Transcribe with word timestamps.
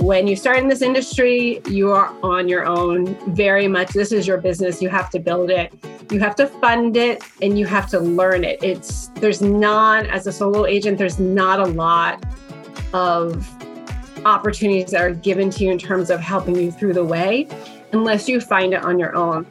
when 0.00 0.26
you 0.26 0.36
start 0.36 0.58
in 0.58 0.68
this 0.68 0.82
industry, 0.82 1.60
you 1.68 1.90
are 1.90 2.14
on 2.22 2.48
your 2.48 2.64
own 2.64 3.14
very 3.34 3.66
much. 3.66 3.88
This 3.90 4.12
is 4.12 4.26
your 4.26 4.38
business. 4.38 4.80
You 4.80 4.88
have 4.88 5.10
to 5.10 5.18
build 5.18 5.50
it. 5.50 5.72
You 6.10 6.20
have 6.20 6.36
to 6.36 6.46
fund 6.46 6.96
it 6.96 7.22
and 7.42 7.58
you 7.58 7.66
have 7.66 7.88
to 7.90 7.98
learn 7.98 8.44
it. 8.44 8.62
It's 8.62 9.08
there's 9.16 9.42
not 9.42 10.06
as 10.06 10.26
a 10.26 10.32
solo 10.32 10.66
agent, 10.66 10.98
there's 10.98 11.18
not 11.18 11.60
a 11.60 11.66
lot 11.66 12.24
of 12.92 13.46
opportunities 14.24 14.90
that 14.92 15.02
are 15.02 15.14
given 15.14 15.50
to 15.50 15.64
you 15.64 15.70
in 15.70 15.78
terms 15.78 16.10
of 16.10 16.20
helping 16.20 16.56
you 16.56 16.70
through 16.70 16.94
the 16.94 17.04
way 17.04 17.48
unless 17.92 18.28
you 18.28 18.40
find 18.40 18.74
it 18.74 18.82
on 18.82 18.98
your 18.98 19.14
own. 19.16 19.46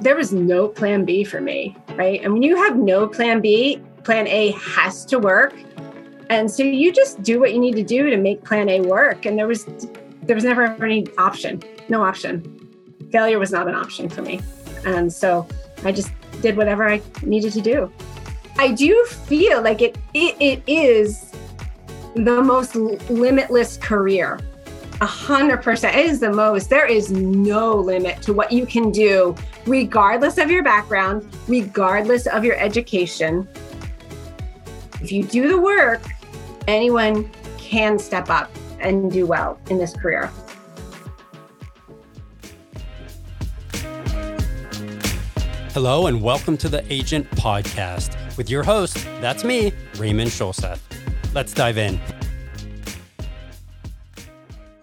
There 0.00 0.16
was 0.16 0.32
no 0.32 0.68
plan 0.68 1.04
B 1.04 1.22
for 1.22 1.40
me, 1.40 1.76
right? 1.96 2.20
And 2.22 2.32
when 2.32 2.42
you 2.42 2.56
have 2.56 2.76
no 2.76 3.06
plan 3.06 3.40
B, 3.40 3.80
plan 4.04 4.26
A 4.26 4.52
has 4.52 5.04
to 5.06 5.18
work 5.18 5.54
and 6.32 6.50
so 6.50 6.62
you 6.62 6.92
just 6.92 7.22
do 7.22 7.38
what 7.38 7.52
you 7.52 7.60
need 7.60 7.76
to 7.76 7.82
do 7.82 8.08
to 8.08 8.16
make 8.16 8.42
plan 8.42 8.70
A 8.70 8.80
work. 8.80 9.26
And 9.26 9.38
there 9.38 9.46
was 9.46 9.66
there 10.22 10.34
was 10.34 10.44
never 10.44 10.64
any 10.82 11.06
option, 11.18 11.62
no 11.90 12.02
option. 12.02 12.58
Failure 13.10 13.38
was 13.38 13.52
not 13.52 13.68
an 13.68 13.74
option 13.74 14.08
for 14.08 14.22
me. 14.22 14.40
And 14.86 15.12
so 15.12 15.46
I 15.84 15.92
just 15.92 16.10
did 16.40 16.56
whatever 16.56 16.88
I 16.88 17.02
needed 17.22 17.52
to 17.52 17.60
do. 17.60 17.92
I 18.56 18.72
do 18.72 19.04
feel 19.04 19.60
like 19.60 19.82
it 19.82 19.98
it, 20.14 20.36
it 20.40 20.62
is 20.66 21.32
the 22.14 22.42
most 22.42 22.76
limitless 22.76 23.76
career. 23.76 24.40
A 25.02 25.06
hundred 25.06 25.62
percent. 25.62 25.96
is 25.96 26.20
the 26.20 26.32
most. 26.32 26.70
There 26.70 26.86
is 26.86 27.10
no 27.10 27.74
limit 27.74 28.22
to 28.22 28.32
what 28.32 28.52
you 28.52 28.64
can 28.64 28.90
do, 28.90 29.34
regardless 29.66 30.38
of 30.38 30.50
your 30.50 30.62
background, 30.62 31.28
regardless 31.46 32.26
of 32.26 32.42
your 32.42 32.56
education. 32.56 33.46
If 35.02 35.10
you 35.10 35.24
do 35.24 35.48
the 35.48 35.58
work, 35.58 36.02
anyone 36.68 37.30
can 37.58 37.98
step 37.98 38.30
up 38.30 38.50
and 38.80 39.10
do 39.10 39.26
well 39.26 39.58
in 39.70 39.78
this 39.78 39.94
career. 39.94 40.30
Hello, 45.72 46.06
and 46.06 46.22
welcome 46.22 46.56
to 46.58 46.68
the 46.68 46.84
Agent 46.92 47.30
Podcast 47.30 48.36
with 48.36 48.50
your 48.50 48.62
host, 48.62 48.96
that's 49.20 49.42
me, 49.42 49.72
Raymond 49.96 50.30
Scholseth. 50.30 50.80
Let's 51.34 51.54
dive 51.54 51.78
in. 51.78 51.98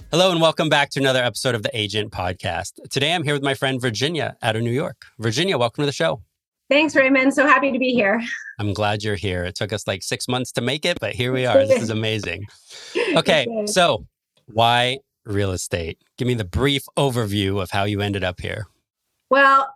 Hello, 0.09 0.31
and 0.31 0.41
welcome 0.41 0.69
back 0.69 0.89
to 0.91 0.99
another 0.99 1.23
episode 1.23 1.53
of 1.53 1.61
the 1.61 1.69
Agent 1.77 2.11
Podcast. 2.11 2.80
Today 2.89 3.14
I'm 3.14 3.23
here 3.23 3.33
with 3.33 3.43
my 3.43 3.53
friend 3.53 3.80
Virginia 3.80 4.36
out 4.41 4.55
of 4.55 4.64
New 4.64 4.71
York. 4.71 5.05
Virginia, 5.19 5.59
welcome 5.59 5.83
to 5.83 5.86
the 5.86 5.91
show. 5.91 6.23
Thanks, 6.70 6.95
Raymond. 6.95 7.34
So 7.34 7.48
happy 7.48 7.72
to 7.72 7.80
be 7.80 7.94
here. 7.94 8.22
I'm 8.59 8.73
glad 8.73 9.03
you're 9.03 9.16
here. 9.16 9.44
It 9.44 9.56
took 9.56 9.73
us 9.73 9.88
like 9.88 10.03
six 10.03 10.28
months 10.28 10.52
to 10.53 10.62
make 10.62 10.86
it, 10.86 11.00
but 11.00 11.14
here 11.14 11.31
we 11.34 11.45
are. 11.45 11.66
This 11.66 11.81
is 11.81 11.89
amazing. 11.89 12.45
Okay, 13.16 13.48
so 13.66 14.06
why 14.48 15.00
real 15.26 15.52
estate? 15.52 15.98
Give 16.17 16.28
me 16.28 16.34
the 16.36 16.45
brief 16.45 16.84
overview 16.98 17.61
of 17.61 17.72
how 17.72 17.84
you 17.84 18.02
ended 18.02 18.23
up 18.23 18.39
here. 18.39 18.67
Well, 19.30 19.73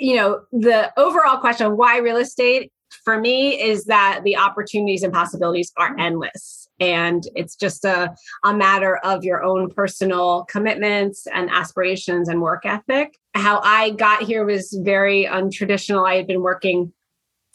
you 0.00 0.16
know, 0.16 0.42
the 0.52 0.92
overall 0.98 1.38
question 1.38 1.66
of 1.66 1.76
why 1.76 1.98
real 1.98 2.16
estate 2.16 2.72
for 3.04 3.20
me 3.20 3.60
is 3.60 3.84
that 3.84 4.22
the 4.24 4.36
opportunities 4.36 5.02
and 5.02 5.12
possibilities 5.12 5.72
are 5.76 5.96
endless. 5.98 6.65
And 6.78 7.26
it's 7.34 7.56
just 7.56 7.84
a, 7.84 8.14
a 8.44 8.54
matter 8.54 8.98
of 8.98 9.24
your 9.24 9.42
own 9.42 9.70
personal 9.70 10.44
commitments 10.44 11.26
and 11.26 11.50
aspirations 11.50 12.28
and 12.28 12.42
work 12.42 12.66
ethic. 12.66 13.18
How 13.34 13.60
I 13.62 13.90
got 13.90 14.22
here 14.22 14.44
was 14.44 14.78
very 14.82 15.24
untraditional. 15.24 16.08
I 16.08 16.16
had 16.16 16.26
been 16.26 16.42
working 16.42 16.92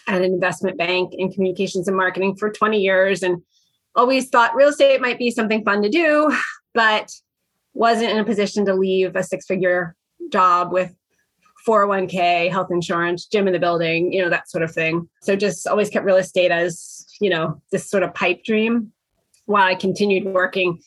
at 0.08 0.18
an 0.18 0.24
investment 0.24 0.78
bank 0.78 1.14
in 1.16 1.32
communications 1.32 1.88
and 1.88 1.96
marketing 1.96 2.36
for 2.36 2.50
20 2.50 2.80
years 2.80 3.22
and 3.22 3.42
always 3.96 4.30
thought 4.30 4.56
real 4.56 4.70
estate 4.70 5.02
might 5.02 5.20
be 5.20 5.30
something 5.30 5.64
fun 5.64 5.82
to 5.84 5.90
do, 5.90 6.36
but 6.74 7.12
wasn't 7.74 8.12
in 8.12 8.18
a 8.18 8.26
position 8.26 8.66
to 8.66 8.74
leave 8.74 9.16
a 9.16 9.24
six 9.24 9.46
figure 9.46 9.96
job 10.32 10.72
with 10.72 10.96
401k, 11.68 12.50
health 12.50 12.70
insurance, 12.72 13.26
gym 13.26 13.48
in 13.48 13.54
the 13.54 13.60
building, 13.60 14.12
you 14.12 14.22
know, 14.22 14.30
that 14.30 14.50
sort 14.50 14.64
of 14.64 14.72
thing. 14.72 15.08
So 15.22 15.36
just 15.36 15.68
always 15.68 15.90
kept 15.90 16.06
real 16.06 16.16
estate 16.16 16.50
as, 16.50 17.06
you 17.20 17.30
know, 17.30 17.62
this 17.72 17.88
sort 17.88 18.02
of 18.02 18.14
pipe 18.16 18.44
dream 18.44 18.92
while 19.46 19.64
I 19.64 19.76
continued 19.76 20.26
working 20.26 20.80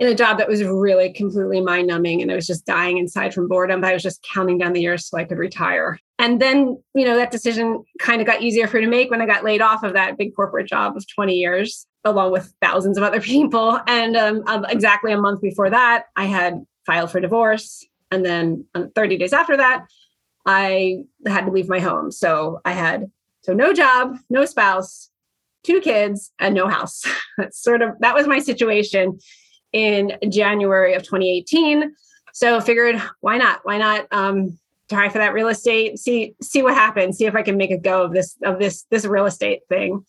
in 0.00 0.08
a 0.08 0.14
job 0.14 0.38
that 0.38 0.48
was 0.48 0.64
really 0.64 1.12
completely 1.12 1.60
mind 1.60 1.86
numbing 1.86 2.22
and 2.22 2.32
I 2.32 2.34
was 2.34 2.46
just 2.46 2.64
dying 2.64 2.96
inside 2.96 3.34
from 3.34 3.48
boredom. 3.48 3.82
But 3.82 3.90
I 3.90 3.92
was 3.92 4.02
just 4.02 4.26
counting 4.32 4.56
down 4.56 4.72
the 4.72 4.80
years 4.80 5.06
so 5.06 5.18
I 5.18 5.24
could 5.24 5.36
retire. 5.36 5.98
And 6.18 6.40
then, 6.40 6.82
you 6.94 7.04
know, 7.04 7.16
that 7.16 7.30
decision 7.30 7.84
kind 7.98 8.20
of 8.22 8.26
got 8.26 8.40
easier 8.40 8.66
for 8.66 8.78
me 8.78 8.84
to 8.84 8.90
make 8.90 9.10
when 9.10 9.20
I 9.20 9.26
got 9.26 9.44
laid 9.44 9.60
off 9.60 9.82
of 9.82 9.92
that 9.92 10.16
big 10.16 10.34
corporate 10.34 10.68
job 10.68 10.96
of 10.96 11.06
20 11.14 11.34
years, 11.34 11.86
along 12.04 12.32
with 12.32 12.52
thousands 12.62 12.96
of 12.96 13.04
other 13.04 13.20
people. 13.20 13.78
And 13.86 14.16
um, 14.16 14.42
um 14.46 14.64
exactly 14.70 15.12
a 15.12 15.20
month 15.20 15.42
before 15.42 15.68
that, 15.68 16.04
I 16.16 16.24
had 16.24 16.64
filed 16.86 17.10
for 17.10 17.20
divorce. 17.20 17.86
And 18.10 18.24
then 18.24 18.64
um, 18.74 18.90
30 18.94 19.18
days 19.18 19.34
after 19.34 19.56
that, 19.58 19.84
I 20.46 21.04
had 21.26 21.44
to 21.44 21.52
leave 21.52 21.68
my 21.68 21.78
home. 21.78 22.10
So 22.10 22.60
I 22.64 22.72
had 22.72 23.10
so 23.42 23.52
no 23.52 23.72
job, 23.72 24.16
no 24.30 24.46
spouse, 24.46 25.09
two 25.62 25.80
kids, 25.80 26.32
and 26.38 26.54
no 26.54 26.68
house. 26.68 27.02
That's 27.38 27.62
sort 27.62 27.82
of 27.82 27.98
that 28.00 28.14
was 28.14 28.26
my 28.26 28.38
situation 28.38 29.18
in 29.72 30.12
January 30.28 30.94
of 30.94 31.02
2018. 31.02 31.94
So 32.32 32.60
figured, 32.60 33.00
why 33.20 33.38
not? 33.38 33.60
Why 33.64 33.78
not 33.78 34.06
um, 34.12 34.58
try 34.88 35.08
for 35.08 35.18
that 35.18 35.32
real 35.32 35.48
estate? 35.48 35.98
See 35.98 36.34
see 36.42 36.62
what 36.62 36.74
happens. 36.74 37.18
See 37.18 37.26
if 37.26 37.34
I 37.34 37.42
can 37.42 37.56
make 37.56 37.70
a 37.70 37.78
go 37.78 38.02
of 38.02 38.12
this 38.12 38.36
of 38.44 38.58
this 38.58 38.84
this 38.90 39.04
real 39.04 39.26
estate 39.26 39.60
thing. 39.68 40.04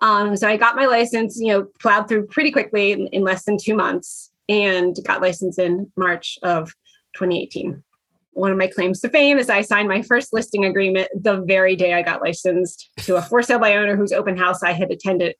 Um, 0.00 0.36
so 0.36 0.48
I 0.48 0.56
got 0.56 0.76
my 0.76 0.86
license. 0.86 1.38
You 1.40 1.52
know, 1.52 1.66
plowed 1.80 2.08
through 2.08 2.26
pretty 2.26 2.50
quickly 2.50 2.92
in, 2.92 3.06
in 3.08 3.22
less 3.22 3.44
than 3.44 3.56
two 3.56 3.74
months, 3.74 4.30
and 4.48 4.96
got 5.04 5.22
licensed 5.22 5.58
in 5.58 5.90
March 5.96 6.38
of 6.42 6.74
2018. 7.14 7.82
One 8.32 8.50
of 8.50 8.58
my 8.58 8.66
claims 8.66 9.00
to 9.00 9.08
fame 9.08 9.38
is 9.38 9.50
I 9.50 9.60
signed 9.60 9.88
my 9.88 10.02
first 10.02 10.32
listing 10.32 10.64
agreement 10.64 11.08
the 11.14 11.42
very 11.42 11.76
day 11.76 11.92
I 11.92 12.02
got 12.02 12.22
licensed 12.22 12.90
to 13.00 13.16
a 13.16 13.22
for 13.22 13.42
sale 13.42 13.58
by 13.58 13.76
owner 13.76 13.96
whose 13.96 14.12
open 14.12 14.36
house 14.36 14.62
I 14.62 14.72
had 14.72 14.90
attended 14.90 15.36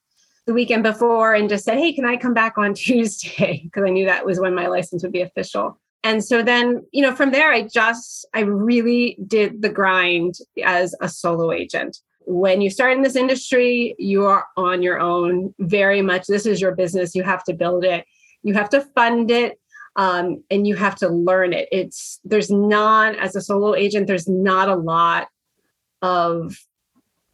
the 0.46 0.54
weekend 0.54 0.82
before 0.82 1.34
and 1.34 1.48
just 1.48 1.64
said, 1.64 1.78
Hey, 1.78 1.92
can 1.92 2.04
I 2.04 2.16
come 2.16 2.34
back 2.34 2.58
on 2.58 2.74
Tuesday? 2.74 3.62
Because 3.64 3.84
I 3.86 3.90
knew 3.90 4.06
that 4.06 4.26
was 4.26 4.40
when 4.40 4.54
my 4.54 4.66
license 4.66 5.02
would 5.02 5.12
be 5.12 5.22
official. 5.22 5.78
And 6.04 6.24
so 6.24 6.42
then, 6.42 6.84
you 6.92 7.00
know, 7.00 7.14
from 7.14 7.30
there, 7.30 7.52
I 7.52 7.62
just, 7.62 8.26
I 8.34 8.40
really 8.40 9.16
did 9.26 9.62
the 9.62 9.68
grind 9.68 10.34
as 10.64 10.96
a 11.00 11.08
solo 11.08 11.52
agent. 11.52 11.98
When 12.24 12.60
you 12.60 12.70
start 12.70 12.92
in 12.92 13.02
this 13.02 13.16
industry, 13.16 13.94
you 13.98 14.24
are 14.26 14.46
on 14.56 14.82
your 14.82 14.98
own 14.98 15.54
very 15.60 16.02
much. 16.02 16.26
This 16.26 16.46
is 16.46 16.60
your 16.60 16.74
business. 16.74 17.14
You 17.14 17.22
have 17.22 17.44
to 17.44 17.54
build 17.54 17.84
it, 17.84 18.04
you 18.42 18.54
have 18.54 18.68
to 18.70 18.80
fund 18.96 19.30
it, 19.30 19.60
um, 19.96 20.42
and 20.50 20.66
you 20.66 20.74
have 20.76 20.96
to 20.96 21.08
learn 21.08 21.52
it. 21.52 21.68
It's, 21.70 22.20
there's 22.24 22.50
not, 22.50 23.16
as 23.16 23.36
a 23.36 23.40
solo 23.40 23.74
agent, 23.74 24.06
there's 24.06 24.28
not 24.28 24.68
a 24.68 24.76
lot 24.76 25.28
of 26.00 26.56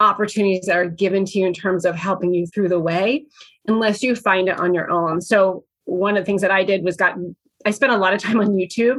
opportunities 0.00 0.66
that 0.66 0.76
are 0.76 0.88
given 0.88 1.24
to 1.24 1.38
you 1.38 1.46
in 1.46 1.52
terms 1.52 1.84
of 1.84 1.96
helping 1.96 2.32
you 2.32 2.46
through 2.46 2.69
the 2.69 2.78
way 2.78 3.24
unless 3.66 4.02
you 4.02 4.14
find 4.14 4.48
it 4.48 4.58
on 4.58 4.72
your 4.72 4.91
own. 4.91 5.20
So 5.20 5.64
one 5.88 6.16
of 6.16 6.22
the 6.22 6.26
things 6.26 6.42
that 6.42 6.50
i 6.50 6.62
did 6.62 6.84
was 6.84 6.96
got 6.96 7.16
i 7.64 7.70
spent 7.70 7.92
a 7.92 7.96
lot 7.96 8.12
of 8.12 8.20
time 8.20 8.38
on 8.38 8.48
youtube. 8.48 8.98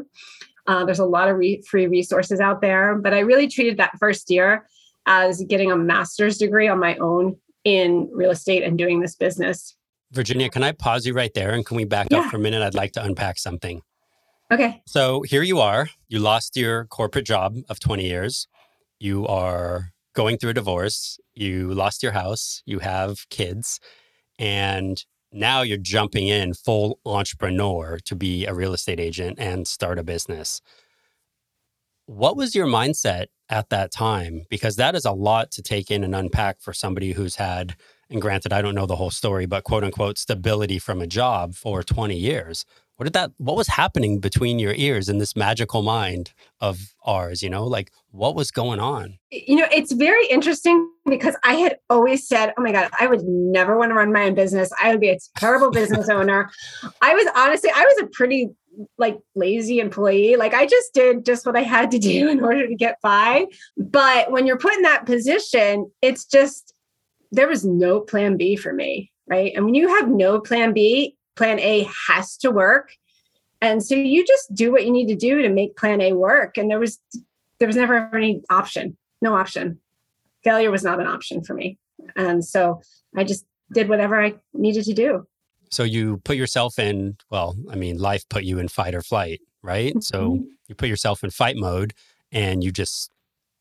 Uh, 0.67 0.85
there's 0.85 0.99
a 0.99 1.05
lot 1.05 1.27
of 1.27 1.37
re- 1.37 1.61
free 1.61 1.87
resources 1.87 2.39
out 2.39 2.61
there 2.61 2.95
but 2.95 3.13
i 3.13 3.19
really 3.19 3.47
treated 3.47 3.77
that 3.77 3.97
first 3.99 4.29
year 4.29 4.67
as 5.05 5.43
getting 5.43 5.71
a 5.71 5.77
master's 5.77 6.37
degree 6.37 6.67
on 6.67 6.79
my 6.79 6.95
own 6.97 7.35
in 7.63 8.09
real 8.11 8.31
estate 8.31 8.63
and 8.63 8.77
doing 8.77 8.99
this 8.99 9.15
business 9.15 9.75
virginia 10.11 10.49
can 10.49 10.63
i 10.63 10.71
pause 10.71 11.05
you 11.05 11.13
right 11.13 11.33
there 11.33 11.51
and 11.51 11.65
can 11.65 11.77
we 11.77 11.85
back 11.85 12.07
yeah. 12.09 12.19
up 12.19 12.25
for 12.31 12.37
a 12.37 12.39
minute? 12.39 12.61
I'd 12.61 12.73
like 12.73 12.93
to 12.93 13.03
unpack 13.03 13.37
something. 13.37 13.81
Okay. 14.51 14.81
So 14.87 15.21
here 15.21 15.43
you 15.43 15.59
are. 15.59 15.89
You 16.07 16.19
lost 16.19 16.57
your 16.57 16.85
corporate 16.85 17.25
job 17.25 17.55
of 17.69 17.79
20 17.79 18.07
years. 18.07 18.47
You 18.99 19.27
are 19.27 19.91
going 20.15 20.37
through 20.37 20.49
a 20.49 20.53
divorce, 20.55 21.19
you 21.33 21.71
lost 21.73 22.01
your 22.03 22.11
house, 22.11 22.61
you 22.65 22.79
have 22.79 23.29
kids, 23.29 23.79
and 24.37 25.05
now 25.31 25.61
you're 25.61 25.77
jumping 25.77 26.27
in 26.27 26.53
full 26.53 26.99
entrepreneur 27.05 27.99
to 28.05 28.15
be 28.15 28.45
a 28.45 28.53
real 28.53 28.73
estate 28.73 28.99
agent 28.99 29.37
and 29.39 29.67
start 29.67 29.99
a 29.99 30.03
business. 30.03 30.61
What 32.07 32.35
was 32.35 32.55
your 32.55 32.65
mindset 32.65 33.27
at 33.49 33.69
that 33.69 33.91
time? 33.91 34.45
Because 34.49 34.75
that 34.77 34.95
is 34.95 35.05
a 35.05 35.11
lot 35.11 35.51
to 35.51 35.61
take 35.61 35.91
in 35.91 36.03
and 36.03 36.15
unpack 36.15 36.59
for 36.59 36.73
somebody 36.73 37.13
who's 37.13 37.35
had, 37.35 37.75
and 38.09 38.21
granted, 38.21 38.51
I 38.51 38.61
don't 38.61 38.75
know 38.75 38.85
the 38.85 38.95
whole 38.95 39.11
story, 39.11 39.45
but 39.45 39.63
quote 39.63 39.83
unquote, 39.83 40.17
stability 40.17 40.79
from 40.79 41.01
a 41.01 41.07
job 41.07 41.55
for 41.55 41.83
20 41.83 42.15
years. 42.17 42.65
What 42.99 43.05
did 43.05 43.13
that 43.13 43.31
what 43.37 43.55
was 43.55 43.67
happening 43.67 44.19
between 44.19 44.59
your 44.59 44.73
ears 44.73 45.07
in 45.07 45.19
this 45.19 45.33
magical 45.33 45.83
mind 45.83 46.33
of 46.59 46.93
ours 47.05 47.41
you 47.41 47.49
know? 47.49 47.65
Like 47.65 47.93
what 48.11 48.35
was 48.35 48.51
going 48.51 48.81
on? 48.81 49.17
You 49.31 49.55
know 49.55 49.67
it's 49.71 49.93
very 49.93 50.27
interesting 50.27 50.89
because 51.05 51.37
i 51.45 51.53
had 51.53 51.77
always 51.89 52.27
said 52.27 52.53
oh 52.57 52.61
my 52.61 52.73
god 52.73 52.89
i 52.99 53.07
would 53.07 53.23
never 53.23 53.77
want 53.77 53.91
to 53.91 53.95
run 53.95 54.11
my 54.11 54.25
own 54.25 54.35
business. 54.35 54.69
I 54.83 54.91
would 54.91 54.99
be 54.99 55.11
a 55.11 55.17
terrible 55.37 55.71
business 55.71 56.09
owner. 56.11 56.51
I 57.01 57.13
was 57.13 57.25
honestly 57.37 57.69
i 57.73 57.85
was 57.85 58.03
a 58.03 58.07
pretty 58.07 58.49
like 58.97 59.17
lazy 59.33 59.79
employee. 59.79 60.35
Like 60.35 60.53
i 60.53 60.65
just 60.65 60.93
did 60.93 61.25
just 61.25 61.45
what 61.45 61.55
i 61.55 61.63
had 61.63 61.91
to 61.91 61.99
do 61.99 62.27
in 62.27 62.43
order 62.43 62.67
to 62.67 62.75
get 62.75 62.97
by. 63.01 63.45
But 63.77 64.29
when 64.29 64.45
you're 64.45 64.57
put 64.57 64.73
in 64.73 64.81
that 64.81 65.05
position 65.05 65.89
it's 66.01 66.25
just 66.25 66.73
there 67.31 67.47
was 67.47 67.65
no 67.65 67.99
plan 67.99 68.37
b 68.37 68.55
for 68.55 68.73
me 68.73 69.11
right 69.27 69.53
and 69.55 69.65
when 69.65 69.75
you 69.75 69.87
have 69.87 70.09
no 70.09 70.39
plan 70.39 70.73
b 70.73 71.15
plan 71.35 71.59
A 71.59 71.87
has 72.07 72.35
to 72.37 72.51
work 72.51 72.91
And 73.61 73.83
so 73.83 73.95
you 73.95 74.25
just 74.25 74.53
do 74.53 74.71
what 74.71 74.85
you 74.85 74.91
need 74.91 75.07
to 75.07 75.15
do 75.15 75.41
to 75.41 75.49
make 75.49 75.75
plan 75.75 76.01
A 76.01 76.13
work. 76.13 76.57
And 76.57 76.69
there 76.69 76.79
was 76.79 76.99
there 77.59 77.67
was 77.67 77.75
never 77.75 78.09
any 78.15 78.41
option, 78.49 78.97
no 79.21 79.35
option. 79.35 79.79
Failure 80.43 80.71
was 80.71 80.83
not 80.83 80.99
an 80.99 81.07
option 81.07 81.43
for 81.43 81.53
me. 81.53 81.77
And 82.15 82.43
so 82.43 82.81
I 83.15 83.25
just 83.25 83.45
did 83.73 83.89
whatever 83.89 84.21
I 84.21 84.35
needed 84.53 84.85
to 84.85 84.93
do. 84.93 85.27
So 85.69 85.83
you 85.83 86.17
put 86.23 86.37
yourself 86.37 86.79
in, 86.79 87.17
well, 87.29 87.55
I 87.69 87.75
mean, 87.75 87.97
life 87.97 88.23
put 88.29 88.43
you 88.43 88.59
in 88.59 88.69
fight 88.69 88.95
or 88.95 89.01
flight, 89.01 89.41
right? 89.61 89.91
Mm-hmm. 89.91 89.99
So 89.99 90.39
you 90.67 90.75
put 90.75 90.87
yourself 90.87 91.23
in 91.23 91.29
fight 91.29 91.57
mode 91.57 91.93
and 92.31 92.63
you 92.63 92.71
just 92.71 93.11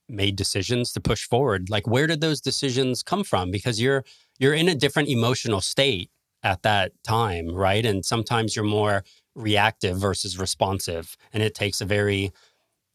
made 0.09 0.37
decisions 0.37 0.93
to 0.93 1.01
push 1.01 1.25
forward. 1.25 1.71
Like 1.71 1.87
where 1.87 2.07
did 2.07 2.21
those 2.21 2.41
decisions 2.41 3.03
come 3.03 3.25
from? 3.25 3.51
Because 3.51 3.81
you're 3.81 4.05
you're 4.39 4.55
in 4.55 4.69
a 4.69 4.75
different 4.75 5.09
emotional 5.09 5.61
state 5.61 6.11
at 6.43 6.63
that 6.63 6.93
time, 7.03 7.49
right? 7.55 7.85
And 7.85 8.05
sometimes 8.05 8.55
you're 8.55 8.65
more 8.65 9.05
reactive 9.35 9.97
versus 9.99 10.39
responsive. 10.39 11.17
And 11.33 11.43
it 11.43 11.55
takes 11.55 11.81
a 11.81 11.85
very 11.85 12.33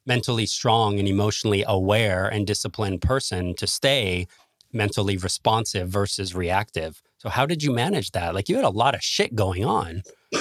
mentally 0.05 0.45
strong 0.45 0.99
and 0.99 1.07
emotionally 1.07 1.63
aware 1.67 2.27
and 2.27 2.45
disciplined 2.45 3.01
person 3.01 3.55
to 3.55 3.67
stay 3.67 4.27
mentally 4.71 5.17
responsive 5.17 5.87
versus 5.87 6.35
reactive. 6.35 7.01
So 7.17 7.29
how 7.29 7.45
did 7.45 7.63
you 7.63 7.71
manage 7.71 8.11
that? 8.11 8.35
Like 8.35 8.49
you 8.49 8.55
had 8.55 8.65
a 8.65 8.69
lot 8.69 8.95
of 8.95 9.01
shit 9.01 9.35
going 9.35 9.63
on. 9.63 10.03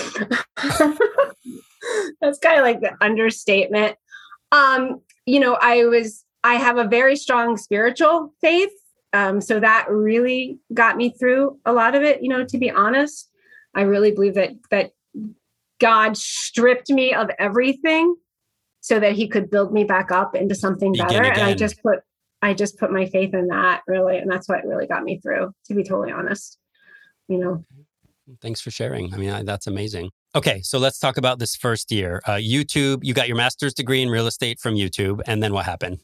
That's 2.20 2.38
kind 2.38 2.58
of 2.58 2.64
like 2.64 2.80
the 2.80 2.96
understatement. 3.00 3.96
Um, 4.50 5.00
you 5.26 5.38
know, 5.38 5.56
I 5.60 5.84
was 5.84 6.24
I 6.44 6.54
have 6.54 6.76
a 6.76 6.84
very 6.84 7.16
strong 7.16 7.56
spiritual 7.56 8.34
faith. 8.40 8.72
Um, 9.12 9.40
so 9.40 9.60
that 9.60 9.86
really 9.90 10.58
got 10.72 10.96
me 10.96 11.10
through 11.10 11.58
a 11.66 11.72
lot 11.72 11.94
of 11.94 12.02
it, 12.02 12.22
you 12.22 12.28
know, 12.28 12.44
to 12.44 12.58
be 12.58 12.70
honest. 12.70 13.28
I 13.74 13.82
really 13.82 14.10
believe 14.10 14.34
that 14.34 14.52
that 14.70 14.92
God 15.80 16.16
stripped 16.16 16.90
me 16.90 17.12
of 17.12 17.30
everything 17.38 18.16
so 18.80 18.98
that 19.00 19.12
he 19.12 19.28
could 19.28 19.50
build 19.50 19.72
me 19.72 19.84
back 19.84 20.10
up 20.10 20.34
into 20.34 20.54
something 20.54 20.92
better. 20.92 21.22
And 21.22 21.42
I 21.42 21.54
just 21.54 21.82
put 21.82 22.00
I 22.40 22.54
just 22.54 22.78
put 22.78 22.90
my 22.90 23.06
faith 23.06 23.34
in 23.34 23.48
that 23.48 23.82
really. 23.86 24.18
And 24.18 24.30
that's 24.30 24.48
what 24.48 24.64
really 24.64 24.86
got 24.86 25.04
me 25.04 25.20
through, 25.20 25.52
to 25.66 25.74
be 25.74 25.84
totally 25.84 26.12
honest. 26.12 26.58
You 27.28 27.38
know. 27.38 27.64
Thanks 28.40 28.60
for 28.60 28.70
sharing. 28.70 29.12
I 29.12 29.16
mean, 29.16 29.44
that's 29.44 29.66
amazing. 29.66 30.10
Okay, 30.34 30.62
so 30.62 30.78
let's 30.78 30.98
talk 30.98 31.16
about 31.18 31.38
this 31.38 31.54
first 31.54 31.92
year. 31.92 32.22
Uh, 32.26 32.32
YouTube, 32.32 33.00
you 33.02 33.12
got 33.14 33.28
your 33.28 33.36
master's 33.36 33.74
degree 33.74 34.00
in 34.00 34.08
real 34.08 34.26
estate 34.26 34.58
from 34.58 34.74
YouTube. 34.74 35.20
And 35.26 35.42
then 35.42 35.52
what 35.52 35.66
happened? 35.66 35.98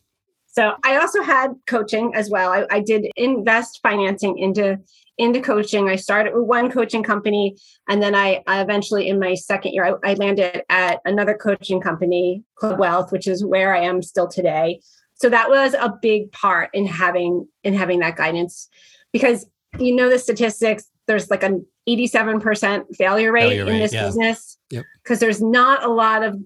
So 0.59 0.75
I 0.83 0.97
also 0.97 1.23
had 1.23 1.53
coaching 1.69 2.17
as 2.17 2.31
well. 2.31 2.51
I, 2.51 2.67
I 2.69 2.81
did 2.81 3.07
invest 3.15 3.79
financing 3.81 4.39
into 4.39 4.81
into 5.17 5.41
coaching. 5.41 5.89
I 5.89 5.95
started 5.95 6.35
with 6.35 6.47
one 6.47 6.69
coaching 6.69 7.05
company, 7.05 7.57
and 7.89 8.03
then 8.03 8.17
I, 8.17 8.43
I 8.49 8.61
eventually, 8.61 9.09
in 9.09 9.21
my 9.21 9.35
second 9.35 9.73
year, 9.73 9.85
I, 9.85 10.11
I, 10.11 10.15
landed 10.15 10.63
at 10.69 11.01
another 11.05 11.35
coaching 11.35 11.81
company, 11.81 12.43
Club 12.57 12.81
Wealth, 12.81 13.13
which 13.13 13.29
is 13.29 13.45
where 13.45 13.73
I 13.73 13.85
am 13.85 14.03
still 14.03 14.27
today. 14.27 14.81
So 15.15 15.29
that 15.29 15.49
was 15.49 15.75
a 15.75 15.97
big 16.03 16.33
part 16.33 16.71
in 16.73 16.87
having 16.87 17.47
in 17.63 17.75
having 17.75 18.01
that 18.01 18.17
guidance, 18.17 18.69
because 19.13 19.47
you 19.79 19.95
know 19.95 20.11
the 20.11 20.19
statistics. 20.19 20.91
There's 21.07 21.31
like 21.31 21.45
an 21.45 21.65
87% 21.89 22.97
failure 22.97 23.31
rate 23.31 23.49
failure 23.49 23.73
in 23.73 23.79
this 23.79 23.95
yeah. 23.95 24.07
business 24.07 24.59
because 24.69 24.85
yep. 25.09 25.21
there's 25.21 25.41
not 25.41 25.85
a 25.85 25.89
lot 25.89 26.25
of 26.25 26.37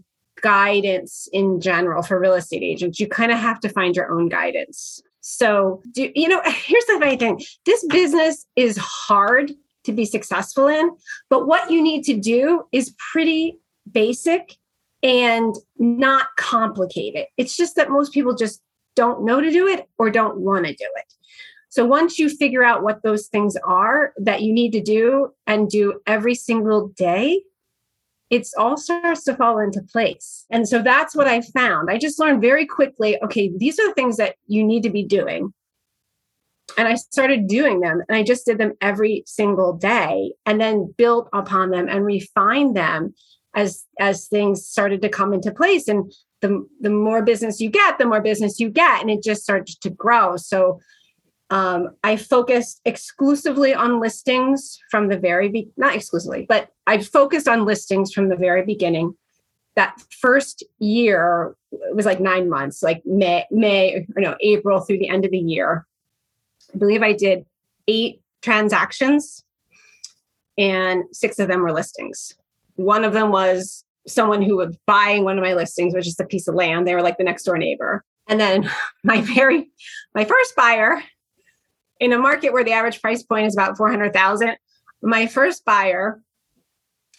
guidance 0.43 1.29
in 1.33 1.61
general 1.61 2.03
for 2.03 2.19
real 2.19 2.35
estate 2.35 2.63
agents. 2.63 3.01
You 3.01 3.09
kind 3.09 3.33
of 3.33 3.39
have 3.39 3.61
to 3.61 3.69
find 3.69 3.97
your 3.97 4.11
own 4.11 4.29
guidance. 4.29 5.03
So, 5.21 5.83
do, 5.93 6.11
you 6.15 6.29
know, 6.29 6.43
here's 6.45 6.85
the 6.87 6.99
funny 7.01 7.17
thing 7.17 7.41
this 7.65 7.85
business 7.87 8.47
is 8.57 8.77
hard 8.77 9.53
to 9.85 9.93
be 9.93 10.05
successful 10.05 10.69
in, 10.69 10.91
but 11.29 11.47
what 11.47 11.71
you 11.71 11.83
need 11.83 12.05
to 12.05 12.17
do 12.17 12.65
is 12.73 12.95
pretty 13.13 13.59
basic 13.91 14.57
and 15.03 15.57
not 15.79 16.27
complicated. 16.37 17.27
It's 17.37 17.57
just 17.57 17.75
that 17.77 17.91
most 17.91 18.13
people 18.13 18.35
just 18.35 18.63
don't 18.95 19.25
know 19.25 19.41
to 19.41 19.51
do 19.51 19.67
it 19.67 19.89
or 19.99 20.11
don't 20.11 20.39
want 20.39 20.67
to 20.67 20.75
do 20.75 20.89
it. 20.97 21.15
So 21.69 21.87
once 21.87 22.19
you 22.19 22.29
figure 22.29 22.63
out 22.63 22.83
what 22.83 23.03
those 23.03 23.29
things 23.29 23.57
are 23.65 24.13
that 24.19 24.43
you 24.43 24.53
need 24.53 24.73
to 24.73 24.81
do 24.81 25.33
and 25.47 25.71
do 25.71 26.01
every 26.07 26.35
single 26.35 26.89
day, 26.89 27.43
it's 28.33 28.55
all 28.55 28.79
starts 28.79 29.25
to 29.25 29.37
fall 29.37 29.59
into 29.59 29.83
place. 29.83 30.47
And 30.51 30.67
so 30.67 30.83
that's 30.83 31.15
what 31.15 31.29
I 31.29 31.43
found. 31.43 31.91
I 31.91 31.99
just 31.99 32.19
learned 32.19 32.41
very 32.41 32.67
quickly 32.67 33.23
okay, 33.23 33.53
these 33.55 33.79
are 33.79 33.87
the 33.87 33.95
things 33.95 34.17
that 34.17 34.37
you 34.47 34.65
need 34.65 34.83
to 34.85 34.91
be 34.91 35.05
doing. 35.05 35.53
And 36.79 36.89
I 36.89 36.95
started 36.95 37.47
doing 37.47 37.81
them 37.81 38.01
and 38.09 38.17
I 38.17 38.23
just 38.23 38.47
did 38.47 38.57
them 38.57 38.73
every 38.81 39.23
single 39.27 39.75
day 39.75 40.33
and 40.47 40.59
then 40.59 40.95
built 40.97 41.29
upon 41.35 41.71
them 41.71 41.89
and 41.89 42.05
refined 42.05 42.75
them 42.75 43.15
as 43.55 43.85
as 44.01 44.29
things 44.29 44.67
started 44.67 45.03
to 45.03 45.11
come 45.11 45.35
into 45.35 45.53
place 45.53 45.87
and 45.87 46.11
the 46.41 46.67
the 46.81 46.89
more 46.89 47.21
business 47.23 47.61
you 47.61 47.69
get 47.69 47.99
the 47.99 48.07
more 48.07 48.23
business 48.23 48.59
you 48.59 48.71
get 48.71 49.03
and 49.03 49.11
it 49.11 49.23
just 49.23 49.43
started 49.43 49.77
to 49.83 49.91
grow 49.91 50.39
so 50.39 50.81
um, 51.53 51.91
I 52.03 52.17
focused 52.17 52.81
exclusively 52.87 53.75
on 53.75 54.01
listings 54.01 54.81
from 54.91 55.09
the 55.09 55.19
very 55.19 55.51
be- 55.51 55.71
not 55.77 55.95
exclusively, 55.95 56.47
but 56.49 56.71
I 56.87 57.03
focused 57.03 57.47
on 57.47 57.67
listings 57.67 58.11
from 58.11 58.31
the 58.31 58.37
very 58.37 58.65
beginning. 58.65 59.15
That 59.77 60.03
first 60.19 60.65
year 60.79 61.55
it 61.71 61.95
was 61.95 62.07
like 62.07 62.21
nine 62.21 62.49
months, 62.49 62.83
like 62.83 63.03
May, 63.05 63.45
May 63.51 64.07
or 64.17 64.23
no 64.23 64.35
April 64.41 64.81
through 64.81 64.99
the 64.99 65.11
end 65.11 65.27
of 65.27 65.31
the 65.31 65.39
year. 65.39 65.87
I 66.75 66.79
believe 66.79 67.03
I 67.03 67.13
did 67.13 67.45
eight 67.87 68.23
transactions, 68.41 69.45
and 70.57 71.05
six 71.13 71.39
of 71.39 71.49
them 71.49 71.61
were 71.61 71.73
listings. 71.73 72.35
One 72.77 73.05
of 73.05 73.13
them 73.13 73.31
was 73.31 73.85
someone 74.07 74.41
who 74.41 74.57
was 74.57 74.75
buying 74.87 75.25
one 75.25 75.37
of 75.37 75.45
my 75.45 75.53
listings, 75.53 75.93
which 75.93 76.07
is 76.07 76.19
a 76.19 76.25
piece 76.25 76.49
of 76.49 76.55
land. 76.55 76.87
They 76.87 76.95
were 76.95 77.03
like 77.03 77.19
the 77.19 77.25
next 77.25 77.45
door 77.45 77.59
neighbor. 77.59 78.05
And 78.27 78.41
then 78.41 78.71
my 79.05 79.21
very 79.21 79.71
my 80.15 80.25
first 80.25 80.57
buyer 80.57 81.03
in 82.03 82.13
a 82.13 82.19
market 82.19 82.53
where 82.53 82.65
the 82.65 82.73
average 82.73 83.01
price 83.01 83.23
point 83.23 83.47
is 83.47 83.55
about 83.55 83.77
400,000, 83.77 84.57
my 85.03 85.29
first 85.29 85.65
buyer 85.65 86.21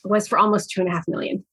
was 0.04 0.28
for 0.28 0.38
almost 0.38 0.72
two 0.72 0.82
and 0.82 0.90
a 0.90 0.92
half 0.92 1.08
million. 1.08 1.46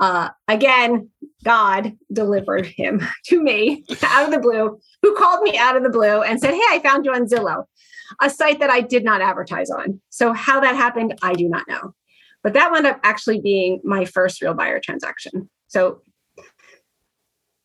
Uh, 0.00 0.30
again, 0.48 1.08
God 1.44 1.96
delivered 2.12 2.66
him 2.66 3.00
to 3.26 3.40
me 3.40 3.84
out 4.02 4.24
of 4.24 4.32
the 4.32 4.40
blue, 4.40 4.80
who 5.02 5.14
called 5.14 5.44
me 5.44 5.56
out 5.56 5.76
of 5.76 5.84
the 5.84 5.88
blue 5.88 6.22
and 6.22 6.40
said, 6.40 6.50
Hey, 6.50 6.64
I 6.70 6.80
found 6.82 7.04
you 7.04 7.14
on 7.14 7.28
Zillow, 7.28 7.64
a 8.20 8.28
site 8.28 8.58
that 8.58 8.70
I 8.70 8.80
did 8.80 9.04
not 9.04 9.20
advertise 9.20 9.70
on. 9.70 10.00
So, 10.10 10.32
how 10.32 10.58
that 10.58 10.74
happened, 10.74 11.16
I 11.22 11.34
do 11.34 11.48
not 11.48 11.68
know. 11.68 11.94
But 12.42 12.54
that 12.54 12.72
wound 12.72 12.88
up 12.88 12.98
actually 13.04 13.40
being 13.40 13.80
my 13.84 14.04
first 14.04 14.42
real 14.42 14.54
buyer 14.54 14.80
transaction. 14.80 15.48
So, 15.68 16.02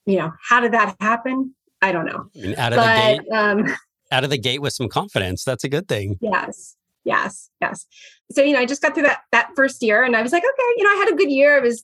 you 0.06 0.18
know, 0.18 0.34
how 0.48 0.60
did 0.60 0.74
that 0.74 0.96
happen? 1.00 1.56
I 1.82 1.92
don't 1.92 2.06
know. 2.06 2.30
Out 2.58 2.74
of 2.74 2.78
but, 2.78 3.18
the 3.18 3.24
gate, 3.24 3.32
um, 3.32 3.76
out 4.12 4.24
of 4.24 4.30
the 4.30 4.38
gate 4.38 4.62
with 4.62 4.74
some 4.74 4.88
confidence. 4.90 5.44
That's 5.44 5.64
a 5.64 5.70
good 5.70 5.88
thing. 5.88 6.18
Yes. 6.22 6.76
Yes. 7.04 7.50
Yes. 7.62 7.86
So, 8.32 8.42
you 8.42 8.54
know, 8.54 8.60
I 8.60 8.66
just 8.66 8.82
got 8.82 8.94
through 8.94 9.04
that 9.04 9.22
that 9.32 9.50
first 9.56 9.82
year 9.82 10.04
and 10.04 10.16
I 10.16 10.22
was 10.22 10.34
like, 10.34 10.44
okay, 10.44 10.74
you 10.78 10.84
know, 10.84 10.90
I 10.90 10.96
had 10.96 11.14
a 11.14 11.16
good 11.16 11.32
year. 11.32 11.58
I 11.58 11.62
was 11.62 11.84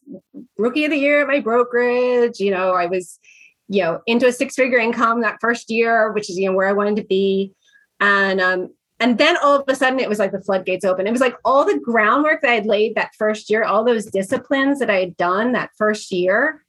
rookie 0.58 0.84
of 0.84 0.92
the 0.92 0.98
year 0.98 1.22
at 1.22 1.28
my 1.28 1.40
brokerage. 1.40 2.40
You 2.40 2.52
know, 2.52 2.74
I 2.74 2.88
was, 2.88 3.20
you 3.70 3.82
know, 3.82 4.02
into 4.06 4.28
a 4.28 4.34
six-figure 4.34 4.78
income 4.78 5.22
that 5.22 5.38
first 5.40 5.70
year, 5.70 6.12
which 6.12 6.30
is, 6.30 6.38
you 6.38 6.48
know, 6.48 6.56
where 6.56 6.68
I 6.68 6.74
wanted 6.74 6.98
to 6.98 7.06
be. 7.06 7.54
And 8.02 8.42
um, 8.42 8.74
and 9.00 9.18
then 9.18 9.38
all 9.38 9.56
of 9.56 9.64
a 9.68 9.76
sudden 9.76 10.00
it 10.00 10.10
was 10.10 10.20
like 10.20 10.32
the 10.32 10.42
floodgates 10.42 10.84
open. 10.84 11.08
It 11.08 11.12
was 11.12 11.22
like 11.22 11.36
all 11.46 11.66
the 11.66 11.80
groundwork 11.80 12.42
that 12.42 12.52
I 12.52 12.56
had 12.56 12.66
laid 12.66 12.96
that 12.96 13.12
first 13.18 13.50
year, 13.50 13.64
all 13.64 13.86
those 13.86 14.06
disciplines 14.06 14.80
that 14.80 14.90
I 14.90 15.00
had 15.00 15.16
done 15.16 15.54
that 15.54 15.72
first 15.78 16.12
year 16.12 16.63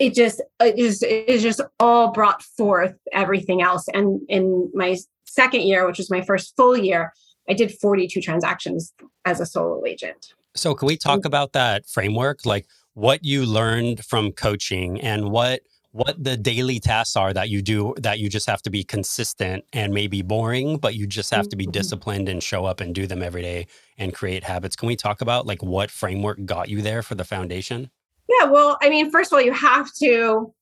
it 0.00 0.14
just 0.14 0.42
it 0.58 0.76
just 0.76 1.04
it 1.04 1.38
just 1.38 1.60
all 1.78 2.10
brought 2.10 2.42
forth 2.42 2.94
everything 3.12 3.62
else. 3.62 3.86
And 3.94 4.20
in 4.28 4.70
my 4.74 4.96
second 5.26 5.62
year 5.62 5.86
which 5.86 5.98
was 5.98 6.10
my 6.10 6.22
first 6.22 6.56
full 6.56 6.76
year 6.76 7.12
i 7.48 7.52
did 7.52 7.70
42 7.80 8.20
transactions 8.20 8.92
as 9.24 9.40
a 9.40 9.46
solo 9.46 9.86
agent. 9.86 10.34
So 10.56 10.74
can 10.74 10.86
we 10.86 10.96
talk 10.96 11.24
about 11.24 11.52
that 11.52 11.86
framework? 11.86 12.44
Like 12.44 12.66
what 12.94 13.24
you 13.24 13.46
learned 13.46 14.04
from 14.04 14.32
coaching 14.32 15.00
and 15.00 15.30
what 15.30 15.60
what 15.92 16.22
the 16.22 16.36
daily 16.36 16.78
tasks 16.78 17.16
are 17.16 17.32
that 17.32 17.48
you 17.48 17.60
do 17.60 17.94
that 17.98 18.20
you 18.20 18.28
just 18.28 18.48
have 18.48 18.62
to 18.62 18.70
be 18.70 18.84
consistent 18.84 19.64
and 19.72 19.92
maybe 19.92 20.22
boring 20.22 20.76
but 20.76 20.94
you 20.94 21.04
just 21.04 21.32
have 21.32 21.48
to 21.48 21.56
be 21.56 21.64
mm-hmm. 21.64 21.72
disciplined 21.72 22.28
and 22.28 22.42
show 22.42 22.64
up 22.64 22.80
and 22.80 22.94
do 22.94 23.08
them 23.08 23.22
every 23.22 23.42
day 23.42 23.66
and 23.98 24.14
create 24.14 24.44
habits. 24.44 24.76
Can 24.76 24.86
we 24.86 24.96
talk 24.96 25.20
about 25.20 25.46
like 25.46 25.62
what 25.62 25.90
framework 25.90 26.44
got 26.44 26.68
you 26.68 26.80
there 26.80 27.02
for 27.02 27.16
the 27.16 27.24
foundation 27.24 27.90
yeah, 28.38 28.46
well, 28.46 28.78
I 28.82 28.88
mean, 28.90 29.10
first 29.10 29.32
of 29.32 29.36
all, 29.36 29.42
you 29.42 29.52
have 29.52 29.92
to, 30.02 30.52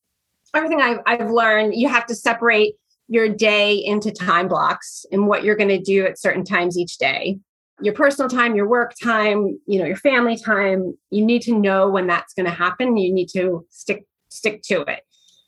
everything 0.54 0.80
I've, 0.80 1.00
I've 1.06 1.30
learned, 1.30 1.74
you 1.74 1.88
have 1.88 2.06
to 2.06 2.14
separate 2.14 2.74
your 3.08 3.28
day 3.28 3.74
into 3.74 4.10
time 4.10 4.48
blocks 4.48 5.04
and 5.12 5.26
what 5.26 5.42
you're 5.42 5.56
going 5.56 5.68
to 5.68 5.80
do 5.80 6.06
at 6.06 6.18
certain 6.18 6.44
times 6.44 6.78
each 6.78 6.98
day. 6.98 7.38
Your 7.80 7.94
personal 7.94 8.28
time, 8.28 8.56
your 8.56 8.68
work 8.68 8.94
time, 9.02 9.58
you 9.66 9.78
know, 9.78 9.86
your 9.86 9.96
family 9.96 10.36
time, 10.36 10.96
you 11.10 11.24
need 11.24 11.42
to 11.42 11.54
know 11.54 11.88
when 11.88 12.06
that's 12.06 12.34
going 12.34 12.46
to 12.46 12.52
happen. 12.52 12.96
You 12.96 13.12
need 13.12 13.28
to 13.30 13.64
stick 13.70 14.04
stick 14.28 14.62
to 14.62 14.82
it. 14.82 15.00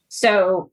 So, 0.09 0.71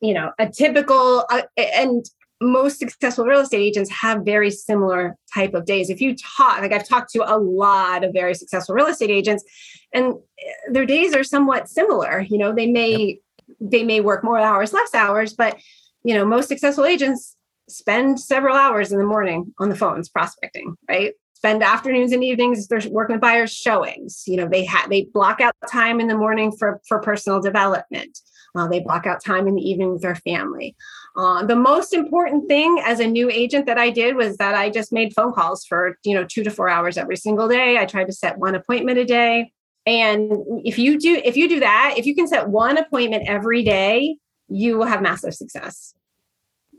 you 0.00 0.12
know, 0.12 0.32
a 0.38 0.48
typical 0.48 1.24
uh, 1.30 1.42
and 1.56 2.04
most 2.42 2.78
successful 2.78 3.24
real 3.24 3.40
estate 3.40 3.62
agents 3.62 3.90
have 3.90 4.24
very 4.24 4.50
similar 4.50 5.16
type 5.32 5.54
of 5.54 5.64
days. 5.64 5.90
If 5.90 6.00
you 6.00 6.16
talk, 6.16 6.60
like 6.60 6.72
I've 6.72 6.88
talked 6.88 7.10
to 7.12 7.24
a 7.24 7.38
lot 7.38 8.04
of 8.04 8.12
very 8.12 8.34
successful 8.34 8.74
real 8.74 8.86
estate 8.86 9.10
agents, 9.10 9.44
and 9.92 10.14
eh, 10.14 10.52
their 10.70 10.86
days 10.86 11.14
are 11.14 11.24
somewhat 11.24 11.68
similar. 11.68 12.20
You 12.20 12.38
know, 12.38 12.52
they 12.52 12.66
may 12.66 12.96
yep. 12.96 13.56
they 13.60 13.84
may 13.84 14.00
work 14.00 14.24
more 14.24 14.38
hours, 14.38 14.72
less 14.72 14.94
hours, 14.94 15.34
but 15.34 15.58
you 16.04 16.14
know, 16.14 16.24
most 16.24 16.48
successful 16.48 16.84
agents 16.84 17.36
spend 17.68 18.20
several 18.20 18.56
hours 18.56 18.92
in 18.92 18.98
the 18.98 19.04
morning 19.04 19.54
on 19.58 19.68
the 19.68 19.76
phones 19.76 20.08
prospecting, 20.08 20.74
right? 20.88 21.12
Spend 21.34 21.62
afternoons 21.62 22.12
and 22.12 22.22
evenings 22.22 22.68
they're 22.68 22.80
working 22.90 23.14
with 23.14 23.20
buyers 23.20 23.52
showings. 23.52 24.24
You 24.26 24.36
know, 24.36 24.48
they 24.48 24.64
have 24.64 24.90
they 24.90 25.08
block 25.14 25.40
out 25.40 25.54
time 25.70 26.00
in 26.00 26.08
the 26.08 26.16
morning 26.16 26.52
for 26.52 26.80
for 26.86 27.00
personal 27.00 27.40
development. 27.40 28.18
Uh, 28.54 28.68
they 28.68 28.80
block 28.80 29.06
out 29.06 29.24
time 29.24 29.48
in 29.48 29.54
the 29.54 29.62
evening 29.62 29.92
with 29.92 30.02
their 30.02 30.14
family. 30.14 30.76
Uh, 31.16 31.44
the 31.44 31.56
most 31.56 31.94
important 31.94 32.48
thing 32.48 32.82
as 32.84 33.00
a 33.00 33.06
new 33.06 33.30
agent 33.30 33.66
that 33.66 33.78
I 33.78 33.90
did 33.90 34.14
was 34.16 34.36
that 34.36 34.54
I 34.54 34.68
just 34.68 34.92
made 34.92 35.14
phone 35.14 35.32
calls 35.32 35.64
for 35.64 35.98
you 36.04 36.14
know 36.14 36.24
two 36.24 36.44
to 36.44 36.50
four 36.50 36.68
hours 36.68 36.96
every 36.96 37.16
single 37.16 37.48
day. 37.48 37.78
I 37.78 37.86
tried 37.86 38.06
to 38.06 38.12
set 38.12 38.38
one 38.38 38.54
appointment 38.54 38.98
a 38.98 39.04
day. 39.04 39.52
And 39.86 40.32
if 40.64 40.78
you 40.78 40.98
do 40.98 41.20
if 41.24 41.36
you 41.36 41.48
do 41.48 41.60
that, 41.60 41.94
if 41.96 42.06
you 42.06 42.14
can 42.14 42.28
set 42.28 42.48
one 42.48 42.78
appointment 42.78 43.24
every 43.26 43.62
day, 43.62 44.16
you 44.48 44.76
will 44.78 44.86
have 44.86 45.02
massive 45.02 45.34
success 45.34 45.94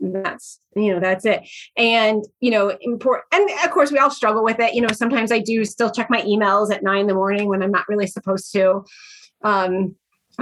that's 0.00 0.60
you 0.76 0.92
know 0.92 1.00
that's 1.00 1.24
it 1.24 1.42
and 1.76 2.24
you 2.40 2.50
know 2.50 2.76
important 2.80 3.24
and 3.32 3.48
of 3.64 3.70
course 3.70 3.92
we 3.92 3.98
all 3.98 4.10
struggle 4.10 4.42
with 4.42 4.58
it 4.58 4.74
you 4.74 4.80
know 4.80 4.92
sometimes 4.92 5.30
i 5.30 5.38
do 5.38 5.64
still 5.64 5.90
check 5.90 6.10
my 6.10 6.20
emails 6.22 6.72
at 6.72 6.82
nine 6.82 7.02
in 7.02 7.06
the 7.06 7.14
morning 7.14 7.48
when 7.48 7.62
i'm 7.62 7.70
not 7.70 7.88
really 7.88 8.06
supposed 8.06 8.52
to 8.52 8.84
um 9.42 9.94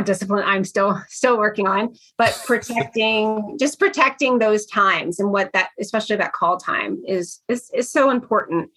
discipline 0.05 0.43
i'm 0.47 0.65
still 0.65 1.01
still 1.09 1.37
working 1.37 1.67
on 1.67 1.95
but 2.17 2.41
protecting 2.47 3.57
just 3.59 3.79
protecting 3.79 4.39
those 4.39 4.65
times 4.67 5.19
and 5.19 5.33
what 5.33 5.53
that 5.53 5.71
especially 5.79 6.17
that 6.17 6.33
call 6.33 6.57
time 6.57 7.03
is 7.07 7.41
is 7.49 7.71
is 7.75 7.91
so 7.91 8.11
important. 8.11 8.71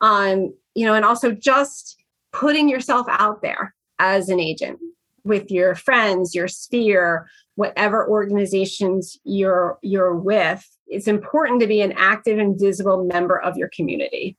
Um 0.00 0.54
you 0.74 0.86
know 0.86 0.94
and 0.94 1.04
also 1.04 1.32
just 1.32 1.96
putting 2.32 2.68
yourself 2.68 3.06
out 3.08 3.42
there 3.42 3.74
as 3.98 4.28
an 4.28 4.40
agent 4.40 4.78
with 5.24 5.50
your 5.50 5.74
friends 5.74 6.34
your 6.34 6.48
sphere 6.48 7.28
whatever 7.56 8.08
organizations 8.08 9.18
you're 9.24 9.78
you're 9.82 10.14
with 10.14 10.66
it's 10.86 11.08
important 11.08 11.60
to 11.60 11.66
be 11.66 11.80
an 11.80 11.92
active 11.92 12.38
and 12.38 12.58
visible 12.58 13.04
member 13.04 13.40
of 13.40 13.56
your 13.56 13.68
community. 13.68 14.36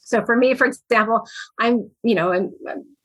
So 0.00 0.24
for 0.24 0.36
me 0.36 0.54
for 0.54 0.66
example 0.66 1.26
i'm 1.58 1.90
you 2.02 2.14
know 2.14 2.32
and 2.32 2.52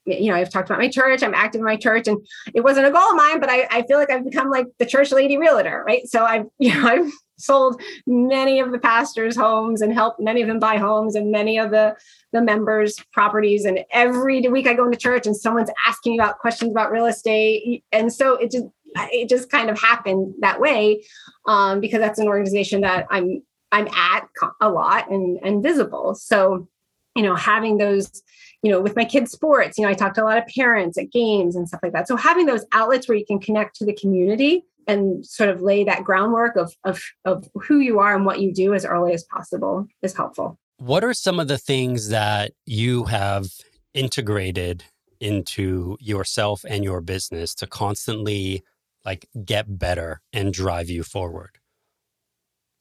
you 0.06 0.30
know 0.30 0.36
i've 0.36 0.50
talked 0.50 0.68
about 0.68 0.78
my 0.78 0.88
church 0.88 1.22
i'm 1.22 1.34
active 1.34 1.58
in 1.58 1.64
my 1.64 1.76
church 1.76 2.06
and 2.06 2.18
it 2.54 2.62
wasn't 2.62 2.86
a 2.86 2.90
goal 2.90 3.10
of 3.10 3.16
mine 3.16 3.40
but 3.40 3.50
i, 3.50 3.66
I 3.70 3.82
feel 3.82 3.98
like 3.98 4.10
i've 4.10 4.24
become 4.24 4.50
like 4.50 4.66
the 4.78 4.86
church 4.86 5.12
lady 5.12 5.36
realtor 5.36 5.84
right? 5.86 6.06
So 6.08 6.24
i've 6.24 6.46
you 6.58 6.74
know 6.74 6.88
i've 6.88 7.12
sold 7.38 7.80
many 8.06 8.60
of 8.60 8.72
the 8.72 8.78
pastors 8.78 9.36
homes 9.36 9.82
and 9.82 9.92
helped 9.92 10.18
many 10.18 10.40
of 10.40 10.48
them 10.48 10.58
buy 10.58 10.78
homes 10.78 11.14
and 11.14 11.30
many 11.30 11.58
of 11.58 11.70
the 11.70 11.94
the 12.32 12.40
members 12.40 12.98
properties 13.12 13.64
and 13.64 13.80
every 13.90 14.40
week 14.48 14.66
i 14.66 14.74
go 14.74 14.86
into 14.86 14.96
church 14.96 15.26
and 15.26 15.36
someone's 15.36 15.70
asking 15.86 16.12
me 16.12 16.18
about 16.18 16.38
questions 16.38 16.70
about 16.70 16.90
real 16.90 17.06
estate 17.06 17.84
and 17.92 18.12
so 18.12 18.36
it 18.36 18.50
just 18.50 18.66
it 19.12 19.28
just 19.28 19.50
kind 19.50 19.68
of 19.68 19.78
happened 19.78 20.32
that 20.40 20.58
way 20.58 21.04
um, 21.46 21.80
because 21.80 22.00
that's 22.00 22.18
an 22.18 22.26
organization 22.26 22.80
that 22.80 23.06
i'm 23.10 23.42
i'm 23.72 23.88
at 23.88 24.26
a 24.60 24.70
lot 24.70 25.10
and 25.10 25.38
and 25.42 25.62
visible. 25.62 26.14
So 26.14 26.68
you 27.14 27.22
know 27.22 27.34
having 27.34 27.78
those 27.78 28.22
you 28.62 28.70
know 28.70 28.80
with 28.80 28.96
my 28.96 29.04
kids 29.04 29.30
sports 29.30 29.78
you 29.78 29.84
know 29.84 29.90
i 29.90 29.94
talk 29.94 30.14
to 30.14 30.22
a 30.22 30.24
lot 30.24 30.38
of 30.38 30.46
parents 30.46 30.98
at 30.98 31.10
games 31.10 31.56
and 31.56 31.68
stuff 31.68 31.80
like 31.82 31.92
that 31.92 32.08
so 32.08 32.16
having 32.16 32.46
those 32.46 32.64
outlets 32.72 33.08
where 33.08 33.16
you 33.16 33.24
can 33.26 33.38
connect 33.38 33.76
to 33.76 33.84
the 33.84 33.94
community 33.94 34.64
and 34.86 35.26
sort 35.26 35.50
of 35.50 35.62
lay 35.62 35.84
that 35.84 36.04
groundwork 36.04 36.56
of, 36.56 36.74
of, 36.84 37.02
of 37.24 37.48
who 37.54 37.78
you 37.78 37.98
are 37.98 38.14
and 38.14 38.24
what 38.24 38.40
you 38.40 38.52
do 38.52 38.74
as 38.74 38.84
early 38.84 39.12
as 39.12 39.24
possible 39.24 39.86
is 40.02 40.16
helpful. 40.16 40.58
What 40.78 41.04
are 41.04 41.14
some 41.14 41.40
of 41.40 41.48
the 41.48 41.58
things 41.58 42.08
that 42.08 42.52
you 42.66 43.04
have 43.04 43.46
integrated 43.94 44.84
into 45.20 45.96
yourself 46.00 46.64
and 46.68 46.84
your 46.84 47.00
business 47.00 47.54
to 47.56 47.66
constantly 47.66 48.62
like 49.04 49.26
get 49.44 49.78
better 49.78 50.20
and 50.32 50.52
drive 50.52 50.90
you 50.90 51.02
forward? 51.02 51.58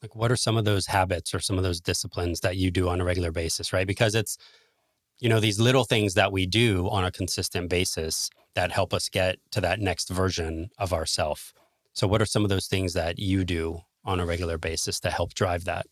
Like 0.01 0.15
what 0.15 0.31
are 0.31 0.35
some 0.35 0.57
of 0.57 0.65
those 0.65 0.85
habits 0.85 1.33
or 1.33 1.39
some 1.39 1.57
of 1.57 1.63
those 1.63 1.81
disciplines 1.81 2.41
that 2.41 2.57
you 2.57 2.69
do 2.69 2.89
on 2.89 3.01
a 3.01 3.05
regular 3.05 3.31
basis, 3.31 3.73
right? 3.73 3.87
Because 3.87 4.13
it's 4.13 4.37
you 5.19 5.29
know 5.29 5.39
these 5.39 5.59
little 5.59 5.83
things 5.83 6.13
that 6.13 6.31
we 6.31 6.45
do 6.45 6.89
on 6.89 7.05
a 7.05 7.11
consistent 7.11 7.69
basis 7.69 8.29
that 8.53 8.71
help 8.71 8.93
us 8.93 9.09
get 9.09 9.37
to 9.51 9.61
that 9.61 9.79
next 9.79 10.09
version 10.09 10.69
of 10.77 10.93
ourself 10.93 11.53
so, 11.95 12.07
what 12.07 12.21
are 12.21 12.25
some 12.25 12.43
of 12.43 12.49
those 12.49 12.67
things 12.67 12.93
that 12.93 13.17
you 13.17 13.45
do 13.45 13.79
on 14.03 14.19
a 14.19 14.25
regular 14.25 14.57
basis 14.57 14.99
to 14.99 15.09
help 15.09 15.33
drive 15.33 15.63
that? 15.63 15.87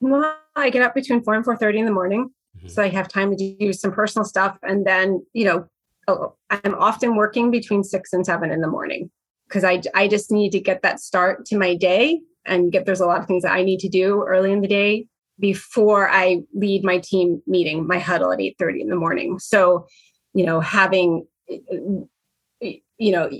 Well, 0.00 0.36
I 0.54 0.68
get 0.68 0.82
up 0.82 0.94
between 0.94 1.22
four 1.22 1.34
and 1.34 1.44
four 1.44 1.56
thirty 1.56 1.78
in 1.78 1.86
the 1.86 1.92
morning, 1.92 2.30
mm-hmm. 2.56 2.68
so 2.68 2.82
I 2.82 2.88
have 2.88 3.08
time 3.08 3.34
to 3.34 3.56
do 3.58 3.72
some 3.72 3.90
personal 3.90 4.26
stuff, 4.26 4.58
and 4.62 4.86
then 4.86 5.24
you 5.32 5.46
know, 5.46 5.66
oh, 6.08 6.34
I'm 6.50 6.74
often 6.74 7.16
working 7.16 7.50
between 7.50 7.82
six 7.82 8.12
and 8.12 8.24
seven 8.24 8.50
in 8.50 8.60
the 8.60 8.68
morning 8.68 9.10
because 9.48 9.64
I 9.64 9.80
I 9.94 10.08
just 10.08 10.30
need 10.30 10.52
to 10.52 10.60
get 10.60 10.82
that 10.82 11.00
start 11.00 11.46
to 11.46 11.58
my 11.58 11.74
day 11.74 12.20
and 12.44 12.70
get 12.70 12.84
there's 12.84 13.00
a 13.00 13.06
lot 13.06 13.20
of 13.20 13.26
things 13.26 13.42
that 13.42 13.52
I 13.52 13.62
need 13.62 13.80
to 13.80 13.88
do 13.88 14.24
early 14.24 14.52
in 14.52 14.60
the 14.60 14.68
day 14.68 15.06
before 15.38 16.08
I 16.08 16.42
lead 16.54 16.84
my 16.84 16.98
team 16.98 17.42
meeting, 17.46 17.86
my 17.86 17.98
huddle 17.98 18.32
at 18.32 18.40
eight 18.40 18.56
thirty 18.58 18.80
in 18.80 18.88
the 18.88 18.96
morning. 18.96 19.38
So, 19.38 19.86
you 20.34 20.44
know, 20.44 20.60
having 20.60 21.26
you 22.98 23.12
know, 23.12 23.30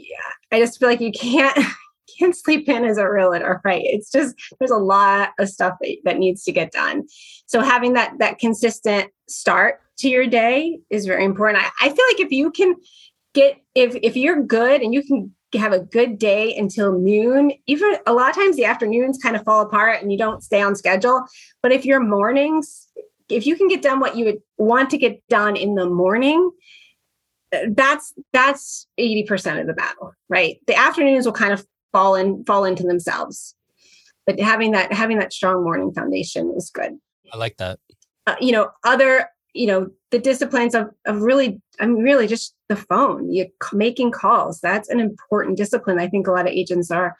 I 0.52 0.58
just 0.58 0.78
feel 0.78 0.88
like 0.88 1.00
you 1.00 1.12
can't 1.12 1.56
can't 2.18 2.36
sleep 2.36 2.68
in 2.68 2.84
as 2.84 2.98
a 2.98 3.10
realtor, 3.10 3.60
right? 3.64 3.82
It's 3.84 4.10
just 4.10 4.34
there's 4.58 4.70
a 4.70 4.76
lot 4.76 5.30
of 5.38 5.48
stuff 5.48 5.74
that, 5.80 5.96
that 6.04 6.18
needs 6.18 6.44
to 6.44 6.52
get 6.52 6.72
done. 6.72 7.04
So 7.46 7.60
having 7.60 7.94
that 7.94 8.14
that 8.18 8.38
consistent 8.38 9.10
start 9.28 9.80
to 9.98 10.08
your 10.08 10.26
day 10.26 10.78
is 10.90 11.06
very 11.06 11.24
important. 11.24 11.64
I, 11.64 11.86
I 11.86 11.88
feel 11.88 12.04
like 12.10 12.20
if 12.20 12.30
you 12.30 12.50
can 12.50 12.74
get 13.34 13.58
if 13.74 13.96
if 14.02 14.16
you're 14.16 14.42
good 14.42 14.82
and 14.82 14.94
you 14.94 15.02
can 15.02 15.34
have 15.54 15.72
a 15.72 15.80
good 15.80 16.18
day 16.18 16.54
until 16.56 16.98
noon, 16.98 17.52
even 17.66 17.96
a 18.06 18.12
lot 18.12 18.30
of 18.30 18.36
times 18.36 18.56
the 18.56 18.64
afternoons 18.64 19.18
kind 19.22 19.36
of 19.36 19.44
fall 19.44 19.62
apart 19.62 20.02
and 20.02 20.12
you 20.12 20.18
don't 20.18 20.42
stay 20.42 20.60
on 20.60 20.74
schedule. 20.74 21.24
But 21.62 21.72
if 21.72 21.84
your 21.84 22.00
mornings, 22.00 22.88
if 23.28 23.46
you 23.46 23.56
can 23.56 23.68
get 23.68 23.82
done 23.82 24.00
what 24.00 24.16
you 24.16 24.24
would 24.24 24.38
want 24.58 24.90
to 24.90 24.98
get 24.98 25.26
done 25.28 25.56
in 25.56 25.74
the 25.74 25.88
morning, 25.88 26.50
that's 27.70 28.12
that's 28.32 28.86
80% 28.98 29.60
of 29.60 29.66
the 29.66 29.72
battle 29.72 30.12
right? 30.28 30.58
The 30.66 30.76
afternoons 30.76 31.26
will 31.26 31.32
kind 31.32 31.52
of 31.52 31.66
fall 31.92 32.14
in 32.14 32.44
fall 32.44 32.64
into 32.64 32.82
themselves. 32.82 33.54
But 34.26 34.40
having 34.40 34.72
that 34.72 34.92
having 34.92 35.18
that 35.18 35.32
strong 35.32 35.62
morning 35.62 35.92
foundation 35.92 36.52
is 36.56 36.70
good. 36.70 36.92
I 37.32 37.36
like 37.36 37.56
that. 37.58 37.78
Uh, 38.26 38.36
you 38.40 38.52
know 38.52 38.70
other 38.84 39.28
you 39.56 39.66
know 39.66 39.88
the 40.10 40.18
disciplines 40.18 40.74
of, 40.74 40.88
of 41.06 41.20
really 41.20 41.60
i'm 41.80 41.96
really 41.96 42.26
just 42.26 42.54
the 42.68 42.76
phone 42.76 43.32
you 43.32 43.46
making 43.72 44.10
calls. 44.10 44.60
That's 44.60 44.88
an 44.88 45.00
important 45.00 45.56
discipline 45.56 45.98
i 45.98 46.08
think 46.08 46.26
a 46.26 46.32
lot 46.32 46.46
of 46.46 46.52
agents 46.52 46.90
are 46.90 47.16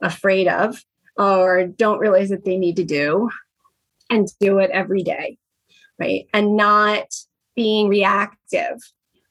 afraid 0.00 0.48
of 0.48 0.82
or 1.16 1.66
don't 1.66 1.98
realize 1.98 2.30
that 2.30 2.44
they 2.44 2.56
need 2.56 2.76
to 2.76 2.84
do 2.84 3.30
and 4.10 4.28
do 4.40 4.58
it 4.58 4.70
every 4.70 5.02
day 5.02 5.38
right? 6.02 6.26
And 6.32 6.56
not 6.56 7.06
being 7.54 7.88
reactive 7.88 8.78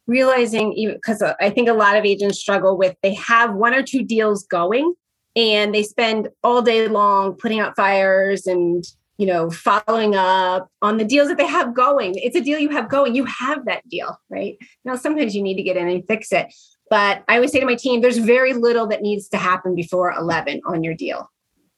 realizing 0.07 0.73
because 0.93 1.21
uh, 1.21 1.33
I 1.39 1.49
think 1.49 1.69
a 1.69 1.73
lot 1.73 1.95
of 1.95 2.05
agents 2.05 2.39
struggle 2.39 2.77
with 2.77 2.95
they 3.01 3.13
have 3.15 3.53
one 3.53 3.73
or 3.73 3.83
two 3.83 4.03
deals 4.03 4.45
going 4.45 4.93
and 5.35 5.73
they 5.73 5.83
spend 5.83 6.27
all 6.43 6.61
day 6.61 6.87
long 6.87 7.35
putting 7.35 7.59
out 7.59 7.75
fires 7.75 8.45
and 8.47 8.83
you 9.21 9.27
know 9.27 9.51
following 9.51 10.15
up 10.15 10.67
on 10.81 10.97
the 10.97 11.05
deals 11.05 11.27
that 11.27 11.37
they 11.37 11.45
have 11.45 11.75
going. 11.75 12.15
It's 12.15 12.35
a 12.35 12.41
deal 12.41 12.57
you 12.57 12.69
have 12.69 12.89
going. 12.89 13.13
You 13.13 13.25
have 13.25 13.65
that 13.65 13.87
deal 13.87 14.19
right? 14.31 14.57
Now 14.83 14.95
sometimes 14.95 15.35
you 15.35 15.43
need 15.43 15.57
to 15.57 15.63
get 15.63 15.77
in 15.77 15.87
and 15.87 16.03
fix 16.07 16.31
it. 16.31 16.51
But 16.89 17.23
i 17.27 17.35
always 17.35 17.51
say 17.51 17.59
to 17.59 17.65
my 17.67 17.75
team 17.75 18.01
there's 18.01 18.17
very 18.17 18.53
little 18.53 18.87
that 18.87 19.03
needs 19.03 19.29
to 19.29 19.37
happen 19.37 19.75
before 19.75 20.11
11 20.11 20.61
on 20.65 20.83
your 20.83 20.95
deal. 20.95 21.29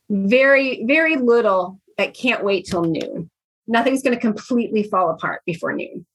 Very 0.10 0.86
very 0.86 1.18
little 1.18 1.82
that 1.98 2.14
can't 2.14 2.46
wait 2.46 2.66
till 2.66 2.84
noon. 2.86 3.30
Nothing's 3.68 4.04
going 4.04 4.16
to 4.16 4.22
completely 4.22 4.84
fall 4.84 5.10
apart 5.10 5.42
before 5.46 5.74
noon. 5.74 6.06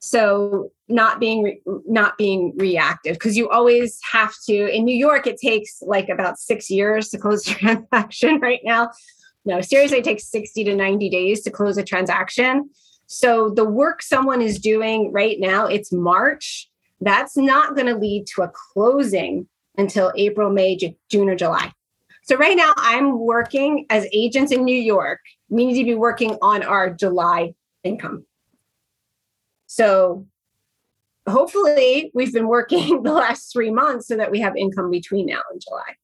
So 0.00 0.70
not 0.86 1.18
being 1.18 1.42
re- 1.44 1.62
not 1.86 2.18
being 2.18 2.52
reactive 2.58 3.14
because 3.14 3.38
you 3.38 3.48
always 3.48 3.98
have 4.12 4.34
to. 4.48 4.68
In 4.68 4.84
new 4.84 4.96
york 4.96 5.26
it 5.26 5.38
takes 5.38 5.80
like 5.80 6.10
about 6.10 6.38
six 6.38 6.68
years 6.68 7.08
to 7.08 7.16
close 7.16 7.46
a 7.48 7.54
transaction 7.54 8.38
right 8.38 8.60
now 8.62 8.90
no 9.44 9.60
seriously 9.60 9.98
it 9.98 10.04
takes 10.04 10.30
60 10.30 10.64
to 10.64 10.76
90 10.76 11.08
days 11.10 11.42
to 11.42 11.50
close 11.50 11.78
a 11.78 11.84
transaction. 11.84 12.70
So 13.06 13.50
the 13.50 13.64
work 13.64 14.02
someone 14.02 14.40
is 14.40 14.58
doing 14.58 15.12
right 15.12 15.38
now 15.38 15.66
it's 15.66 15.92
march. 15.92 16.68
That's 17.00 17.36
not 17.36 17.74
going 17.74 17.86
to 17.86 17.96
lead 17.96 18.26
to 18.34 18.42
a 18.42 18.52
closing 18.72 19.48
until 19.76 20.12
april 20.16 20.50
may 20.50 20.76
june 20.76 21.28
or 21.28 21.36
july. 21.36 21.72
So 22.22 22.36
right 22.36 22.56
now 22.56 22.72
i'm 22.76 23.18
working 23.18 23.86
as 23.90 24.06
agents 24.12 24.52
in 24.52 24.64
new 24.64 24.80
york. 24.80 25.20
We 25.48 25.66
need 25.66 25.78
to 25.78 25.84
be 25.84 25.94
working 25.94 26.38
on 26.42 26.62
our 26.62 26.90
july 26.90 27.54
income. 27.82 28.26
So 29.66 30.26
hopefully 31.28 32.10
we've 32.14 32.32
been 32.32 32.48
working 32.48 33.02
the 33.04 33.12
last 33.12 33.52
three 33.52 33.70
months 33.70 34.08
so 34.08 34.16
that 34.16 34.30
we 34.30 34.40
have 34.40 34.56
income 34.56 34.90
between 34.90 35.26
now 35.26 35.40
and 35.50 35.60
July. 35.60 35.94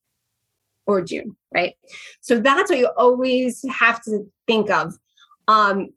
Or 0.87 1.03
June, 1.03 1.37
right? 1.53 1.75
So 2.21 2.41
that's 2.41 2.71
what 2.71 2.79
you 2.79 2.89
always 2.97 3.65
have 3.71 4.03
to 4.05 4.25
think 4.47 4.71
of. 4.71 4.95
Um, 5.49 5.89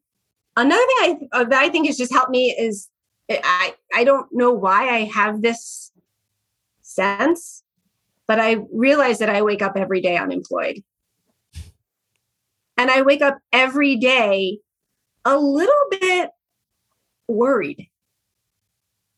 another 0.58 0.82
thing 1.00 1.30
I, 1.32 1.40
uh, 1.40 1.44
that 1.46 1.62
I 1.62 1.70
think 1.70 1.88
has 1.88 1.98
just 1.98 2.12
helped 2.12 2.32
me 2.32 2.56
is 2.58 2.90
I, 3.30 3.76
I 3.94 4.04
don't 4.04 4.28
know 4.32 4.52
why 4.52 4.90
I 4.90 5.04
have 5.14 5.42
this 5.42 5.92
sense, 6.82 7.64
but 8.28 8.40
I 8.40 8.58
realize 8.74 9.20
that 9.20 9.30
I 9.30 9.42
wake 9.42 9.62
up 9.62 9.74
every 9.76 10.02
day 10.02 10.18
unemployed. 10.18 10.84
And 12.78 12.90
I 12.90 13.02
wake 13.02 13.22
up 13.22 13.38
every 13.52 13.98
day 13.98 14.60
a 15.26 15.38
little 15.38 15.74
bit 15.92 16.32
worried 17.28 17.88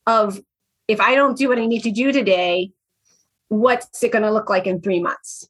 of 0.07 0.41
if 0.87 0.99
I 0.99 1.15
don't 1.15 1.37
do 1.37 1.47
what 1.47 1.59
I 1.59 1.65
need 1.67 1.83
to 1.83 1.91
do 1.91 2.11
today, 2.11 2.71
what's 3.47 4.03
it 4.03 4.11
going 4.11 4.23
to 4.23 4.31
look 4.31 4.49
like 4.49 4.67
in 4.67 4.81
three 4.81 4.99
months? 4.99 5.47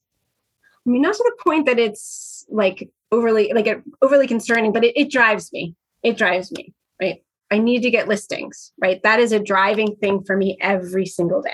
I 0.85 0.89
mean, 0.89 1.01
not 1.01 1.13
to 1.13 1.23
the 1.23 1.43
point 1.43 1.65
that 1.67 1.79
it's 1.79 2.45
like 2.49 2.89
overly, 3.11 3.51
like 3.53 3.83
overly 4.01 4.27
concerning, 4.27 4.71
but 4.71 4.83
it, 4.83 4.99
it 4.99 5.11
drives 5.11 5.51
me. 5.53 5.75
It 6.03 6.17
drives 6.17 6.51
me, 6.51 6.73
right? 6.99 7.23
I 7.51 7.59
need 7.59 7.83
to 7.83 7.91
get 7.91 8.07
listings, 8.07 8.71
right? 8.81 9.01
That 9.03 9.19
is 9.19 9.31
a 9.31 9.39
driving 9.39 9.95
thing 9.97 10.23
for 10.23 10.35
me 10.35 10.57
every 10.61 11.05
single 11.05 11.41
day. 11.41 11.51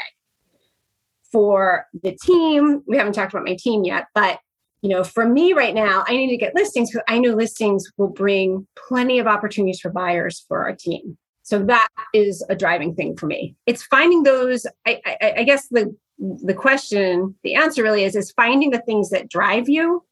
For 1.32 1.86
the 2.04 2.18
team, 2.24 2.84
we 2.88 2.98
haven't 2.98 3.14
talked 3.14 3.34
about 3.34 3.46
my 3.46 3.56
team 3.56 3.84
yet, 3.84 4.06
but 4.16 4.40
you 4.82 4.90
know, 4.90 5.04
for 5.04 5.28
me 5.28 5.54
right 5.54 5.74
now, 5.74 6.06
I 6.08 6.16
need 6.16 6.30
to 6.30 6.38
get 6.38 6.56
listings 6.56 6.92
because 6.92 7.04
I 7.08 7.20
know 7.20 7.32
listings 7.32 7.92
will 7.98 8.10
bring 8.10 8.68
plenty 8.88 9.20
of 9.20 9.28
opportunities 9.28 9.80
for 9.80 9.90
buyers 9.90 10.46
for 10.48 10.64
our 10.64 10.76
team. 10.76 11.18
So 11.42 11.64
that 11.64 11.88
is 12.14 12.46
a 12.50 12.56
driving 12.56 12.94
thing 12.94 13.18
for 13.18 13.26
me. 13.26 13.56
It's 13.66 13.84
finding 13.84 14.24
those. 14.24 14.68
I, 14.86 15.02
I, 15.06 15.34
I 15.38 15.44
guess 15.44 15.68
the 15.70 15.96
the 16.20 16.54
question, 16.54 17.36
the 17.44 17.56
answer 17.56 17.84
really 17.84 18.04
is 18.04 18.16
is 18.16 18.32
finding 18.32 18.72
the 18.72 18.82
things 18.82 19.10
that 19.10 19.30
drive 19.30 19.70
you, 19.70 20.04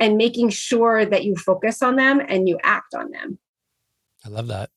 and 0.00 0.16
making 0.16 0.50
sure 0.50 1.04
that 1.04 1.24
you 1.24 1.36
focus 1.36 1.82
on 1.82 1.96
them 1.96 2.20
and 2.28 2.48
you 2.48 2.58
act 2.62 2.94
on 2.94 3.10
them. 3.10 3.38
I 4.24 4.28
love 4.28 4.48
that. 4.48 4.70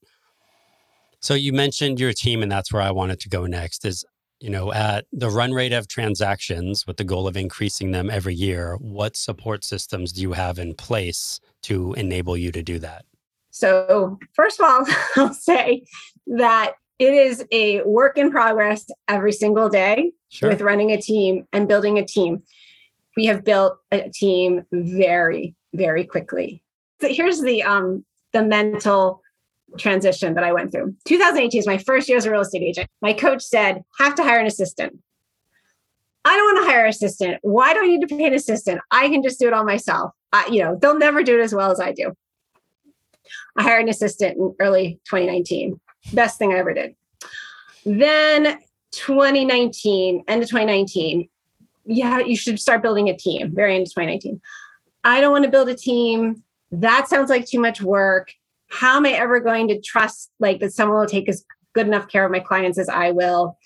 So 1.19 1.33
you 1.33 1.53
mentioned 1.53 1.99
your 1.99 2.13
team, 2.13 2.43
and 2.43 2.51
that's 2.51 2.71
where 2.71 2.81
I 2.81 2.91
wanted 2.91 3.19
to 3.21 3.29
go 3.29 3.45
next. 3.45 3.85
Is 3.85 4.05
you 4.39 4.49
know 4.49 4.71
at 4.71 5.05
the 5.11 5.29
run 5.29 5.53
rate 5.53 5.73
of 5.73 5.87
transactions 5.87 6.85
with 6.85 6.97
the 6.97 7.03
goal 7.03 7.27
of 7.27 7.37
increasing 7.37 7.91
them 7.91 8.09
every 8.09 8.35
year, 8.35 8.77
what 8.79 9.15
support 9.15 9.63
systems 9.63 10.11
do 10.11 10.21
you 10.21 10.33
have 10.33 10.59
in 10.59 10.73
place 10.75 11.39
to 11.63 11.93
enable 11.93 12.37
you 12.37 12.51
to 12.51 12.61
do 12.61 12.79
that? 12.79 13.05
So, 13.51 14.19
first 14.33 14.59
of 14.59 14.65
all, 14.65 14.85
I'll 15.15 15.33
say 15.33 15.83
that 16.27 16.73
it 17.00 17.13
is 17.13 17.46
a 17.51 17.82
work 17.84 18.18
in 18.18 18.32
progress 18.32 18.86
every 19.08 19.32
single 19.32 19.70
day 19.70 20.12
sure. 20.30 20.50
with 20.50 20.62
running 20.62 20.92
a 20.92 21.01
team 21.01 21.48
and 21.54 21.68
building 21.68 21.98
a 21.98 22.06
team. 22.06 22.44
We 23.16 23.25
have 23.25 23.44
built 23.44 23.77
a 23.92 24.10
team 24.10 24.63
very, 24.72 25.56
very 25.74 26.06
quickly. 26.06 26.63
So 27.01 27.10
here's 27.10 27.42
the 27.42 27.63
um 27.63 28.04
the 28.34 28.44
mental 28.44 29.22
transition 29.77 30.34
that 30.36 30.44
I 30.44 30.54
went 30.54 30.72
through. 30.72 30.96
2018 31.06 31.60
is 31.60 31.68
my 31.68 31.77
first 31.77 32.08
year 32.08 32.18
as 32.18 32.25
a 32.25 32.32
real 32.32 32.42
estate 32.42 32.63
agent. 32.63 32.89
My 33.01 33.13
coach 33.13 33.44
said, 33.44 33.84
have 34.00 34.16
to 34.16 34.24
hire 34.24 34.39
an 34.39 34.48
assistant. 34.48 34.98
I 36.25 36.36
don't 36.36 36.56
want 36.56 36.66
to 36.66 36.72
hire 36.72 36.84
an 36.84 36.89
assistant. 36.89 37.38
Why 37.42 37.74
do 37.74 37.82
I 37.82 37.88
need 37.88 38.01
to 38.01 38.08
pay 38.08 38.25
an 38.25 38.34
assistant? 38.34 38.82
I 38.92 39.08
can 39.10 39.24
just 39.24 39.39
do 39.39 39.48
it 39.48 39.54
all 39.54 39.63
myself. 39.63 40.12
I, 40.34 40.48
you 40.48 40.63
know, 40.63 40.77
they'll 40.82 40.98
never 40.98 41.24
do 41.24 41.39
it 41.39 41.44
as 41.44 41.54
well 41.54 41.72
as 41.72 41.80
I 41.80 41.92
do. 41.92 42.13
I 43.58 43.63
hired 43.63 43.84
an 43.84 43.89
assistant 43.89 44.38
in 44.38 44.56
early 44.60 45.00
2019. 45.10 45.80
Best 46.13 46.38
thing 46.38 46.54
I 46.54 46.58
ever 46.58 46.74
did. 46.74 46.96
Then 47.86 48.60
2019, 48.92 50.24
end 50.27 50.44
of 50.44 50.50
2019, 50.50 51.30
yeah, 51.86 52.20
you 52.20 52.36
should 52.36 52.60
start 52.60 52.82
building 52.82 53.10
a 53.10 53.16
team. 53.16 53.54
Very 53.54 53.75
end 53.75 53.88
of 53.88 53.94
2019. 53.94 54.42
I 55.04 55.22
don't 55.22 55.32
want 55.32 55.46
to 55.46 55.51
build 55.51 55.70
a 55.70 55.75
team. 55.75 56.44
That 56.72 57.08
sounds 57.08 57.30
like 57.30 57.46
too 57.46 57.60
much 57.60 57.82
work. 57.82 58.32
How 58.70 58.98
am 58.98 59.06
I 59.06 59.12
ever 59.12 59.39
going 59.39 59.70
to 59.70 59.80
trust 59.80 60.32
like 60.39 60.60
that 60.60 60.74
someone 60.74 61.00
will 61.00 61.06
take 61.06 61.30
as 61.30 61.46
good 61.74 61.88
enough 61.88 62.10
care 62.10 62.25
of 62.25 62.32
my 62.32 62.39
clients 62.39 62.77
as 62.77 62.89
I 62.89 63.12
will? 63.12 63.58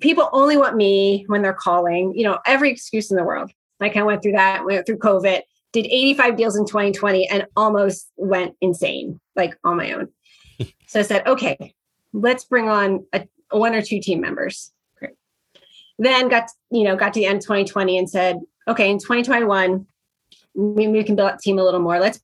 People 0.00 0.28
only 0.32 0.56
want 0.56 0.76
me 0.76 1.24
when 1.28 1.42
they're 1.42 1.54
calling, 1.54 2.12
you 2.14 2.24
know, 2.24 2.38
every 2.44 2.70
excuse 2.70 3.10
in 3.10 3.16
the 3.16 3.24
world. 3.24 3.50
Like 3.78 3.96
I 3.96 4.02
went 4.02 4.22
through 4.22 4.32
that, 4.32 4.64
went 4.64 4.84
through 4.84 4.98
COVID 4.98 5.40
did 5.72 5.86
85 5.86 6.36
deals 6.36 6.56
in 6.56 6.66
2020 6.66 7.28
and 7.28 7.46
almost 7.56 8.10
went 8.16 8.56
insane, 8.60 9.20
like 9.36 9.56
on 9.64 9.76
my 9.76 9.92
own. 9.92 10.08
So 10.90 10.98
I 10.98 11.02
said, 11.04 11.24
okay, 11.24 11.72
let's 12.12 12.44
bring 12.44 12.68
on 12.68 13.06
a, 13.12 13.24
one 13.52 13.76
or 13.76 13.80
two 13.80 14.00
team 14.00 14.20
members. 14.20 14.72
Great. 14.98 15.12
Then 16.00 16.28
got, 16.28 16.50
you 16.72 16.82
know, 16.82 16.96
got 16.96 17.14
to 17.14 17.20
the 17.20 17.26
end 17.26 17.36
of 17.36 17.42
2020 17.44 17.96
and 17.96 18.10
said, 18.10 18.40
okay, 18.66 18.90
in 18.90 18.98
2021, 18.98 19.86
maybe 20.56 20.90
we 20.90 21.04
can 21.04 21.14
build 21.14 21.30
up 21.30 21.38
team 21.38 21.60
a 21.60 21.62
little 21.62 21.78
more. 21.78 22.00
Let's 22.00 22.18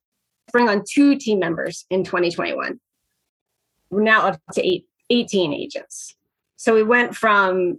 bring 0.50 0.68
on 0.68 0.82
two 0.84 1.14
team 1.14 1.38
members 1.38 1.86
in 1.90 2.02
2021. 2.02 2.80
We're 3.90 4.02
now 4.02 4.26
up 4.26 4.40
to 4.54 4.66
eight, 4.66 4.84
18 5.10 5.54
agents. 5.54 6.16
So 6.56 6.74
we 6.74 6.82
went 6.82 7.14
from 7.14 7.78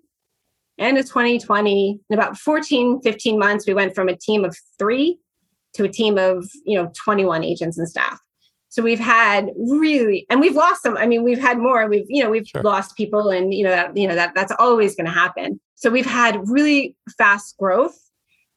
end 0.79 0.97
of 0.97 1.05
2020, 1.05 1.99
in 2.09 2.17
about 2.17 2.37
14, 2.37 3.01
15 3.01 3.37
months, 3.37 3.67
we 3.67 3.73
went 3.73 3.93
from 3.93 4.07
a 4.07 4.15
team 4.15 4.45
of 4.45 4.55
three 4.79 5.19
to 5.73 5.83
a 5.83 5.89
team 5.89 6.17
of 6.17 6.49
you 6.63 6.81
know 6.81 6.89
21 6.95 7.43
agents 7.43 7.77
and 7.77 7.89
staff 7.89 8.21
so 8.69 8.83
we've 8.83 8.99
had 8.99 9.49
really 9.57 10.25
and 10.29 10.39
we've 10.39 10.55
lost 10.55 10.83
some 10.83 10.97
i 10.97 11.05
mean 11.05 11.23
we've 11.23 11.39
had 11.39 11.57
more 11.57 11.87
we've 11.87 12.05
you 12.09 12.23
know 12.23 12.29
we've 12.29 12.47
sure. 12.47 12.61
lost 12.61 12.97
people 12.97 13.29
and 13.29 13.53
you 13.53 13.63
know 13.63 13.71
that 13.71 13.95
you 13.95 14.07
know 14.07 14.15
that 14.15 14.33
that's 14.35 14.51
always 14.59 14.95
going 14.95 15.05
to 15.05 15.11
happen. 15.11 15.59
So 15.75 15.89
we've 15.89 16.05
had 16.05 16.47
really 16.49 16.95
fast 17.17 17.55
growth 17.57 17.97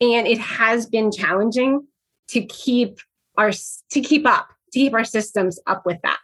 and 0.00 0.26
it 0.26 0.38
has 0.38 0.86
been 0.86 1.12
challenging 1.12 1.86
to 2.28 2.42
keep 2.42 2.98
our 3.36 3.52
to 3.52 4.00
keep 4.00 4.26
up 4.26 4.48
to 4.72 4.78
keep 4.78 4.94
our 4.94 5.04
systems 5.04 5.58
up 5.66 5.84
with 5.84 5.98
that. 6.02 6.18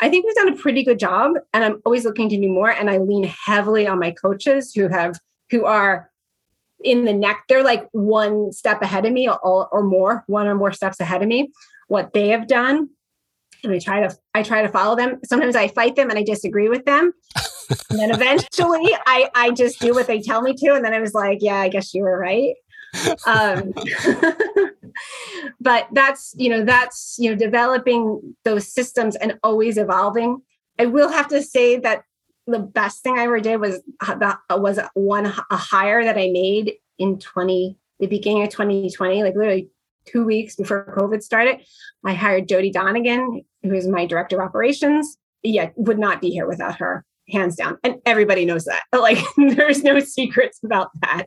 I 0.00 0.08
think 0.08 0.26
we've 0.26 0.34
done 0.34 0.52
a 0.52 0.56
pretty 0.56 0.82
good 0.82 0.98
job 0.98 1.32
and 1.52 1.62
i'm 1.62 1.80
always 1.84 2.04
looking 2.04 2.28
to 2.28 2.36
do 2.36 2.48
more 2.48 2.70
and 2.70 2.90
i 2.90 2.98
lean 2.98 3.24
heavily 3.24 3.86
on 3.86 4.00
my 4.00 4.10
coaches 4.10 4.72
who 4.74 4.88
have 4.88 5.20
who 5.50 5.64
are 5.66 6.10
in 6.82 7.04
the 7.04 7.12
neck 7.12 7.44
they're 7.48 7.62
like 7.62 7.88
one 7.92 8.50
step 8.50 8.82
ahead 8.82 9.06
of 9.06 9.12
me 9.12 9.28
or, 9.28 9.38
or 9.68 9.84
more 9.84 10.24
one 10.26 10.48
or 10.48 10.56
more 10.56 10.72
steps 10.72 10.98
ahead 10.98 11.22
of 11.22 11.28
me 11.28 11.52
what 11.86 12.12
they 12.12 12.28
have 12.28 12.48
done 12.48 12.88
and 13.64 13.74
i 13.74 13.78
try 13.78 14.00
to 14.00 14.16
i 14.34 14.42
try 14.42 14.62
to 14.62 14.68
follow 14.68 14.96
them. 14.96 15.20
Sometimes 15.24 15.56
i 15.56 15.68
fight 15.68 15.96
them 15.96 16.10
and 16.10 16.18
i 16.18 16.22
disagree 16.22 16.68
with 16.68 16.84
them. 16.84 17.12
And 17.90 17.98
then 17.98 18.10
eventually 18.10 18.94
i 19.06 19.28
i 19.34 19.50
just 19.50 19.80
do 19.80 19.94
what 19.94 20.06
they 20.06 20.20
tell 20.20 20.42
me 20.42 20.54
to. 20.54 20.74
And 20.74 20.84
then 20.84 20.94
i 20.94 21.00
was 21.00 21.14
like 21.14 21.38
yeah 21.40 21.58
i 21.58 21.68
guess 21.68 21.94
you 21.94 22.02
were 22.02 22.18
right. 22.18 22.54
Um 23.26 23.72
but 25.60 25.88
that's 25.92 26.34
you 26.36 26.50
know 26.50 26.64
that's 26.64 27.16
you 27.18 27.30
know 27.30 27.36
developing 27.36 28.36
those 28.44 28.72
systems 28.72 29.16
and 29.16 29.38
always 29.42 29.78
evolving. 29.78 30.40
I 30.78 30.86
will 30.86 31.08
have 31.08 31.28
to 31.28 31.42
say 31.42 31.78
that 31.78 32.02
the 32.46 32.58
best 32.58 33.02
thing 33.02 33.18
I 33.18 33.24
ever 33.24 33.40
did 33.40 33.60
was 33.60 33.80
that 34.06 34.38
was 34.50 34.78
one 34.94 35.26
a 35.26 35.56
hire 35.56 36.04
that 36.04 36.18
I 36.18 36.28
made 36.30 36.74
in 36.98 37.18
20 37.18 37.76
the 38.00 38.06
beginning 38.06 38.42
of 38.42 38.50
2020, 38.50 39.22
like 39.22 39.34
literally 39.34 39.68
two 40.06 40.24
weeks 40.24 40.56
before 40.56 40.94
COVID 40.98 41.22
started. 41.22 41.60
I 42.04 42.14
hired 42.14 42.48
Jody 42.48 42.70
Donegan, 42.70 43.44
who 43.64 43.74
is 43.74 43.88
my 43.88 44.06
director 44.06 44.40
of 44.40 44.46
operations. 44.46 45.16
Yeah, 45.42 45.70
would 45.76 45.98
not 45.98 46.20
be 46.20 46.30
here 46.30 46.46
without 46.46 46.76
her, 46.76 47.04
hands 47.28 47.56
down. 47.56 47.78
And 47.82 47.96
everybody 48.06 48.44
knows 48.44 48.64
that. 48.64 48.82
Like, 48.92 49.18
there's 49.36 49.82
no 49.82 49.98
secrets 50.00 50.60
about 50.64 50.90
that. 51.02 51.26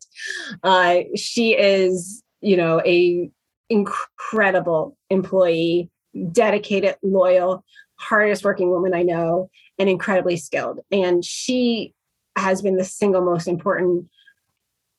Uh, 0.63 1.02
she 1.15 1.56
is, 1.56 2.23
you 2.41 2.58
know, 2.58 2.82
a 2.86 3.30
incredible 3.69 4.97
employee, 5.10 5.89
dedicated, 6.32 6.95
loyal, 7.04 7.63
hardest 8.00 8.43
working 8.43 8.69
woman 8.69 8.93
I 8.93 9.04
know 9.04 9.50
and 9.78 9.89
incredibly 9.89 10.38
skilled. 10.38 10.80
And 10.91 11.23
she 11.26 11.93
has 12.38 12.62
been 12.62 12.78
the 12.78 12.84
single 12.84 13.21
most 13.21 13.47
important 13.47 14.08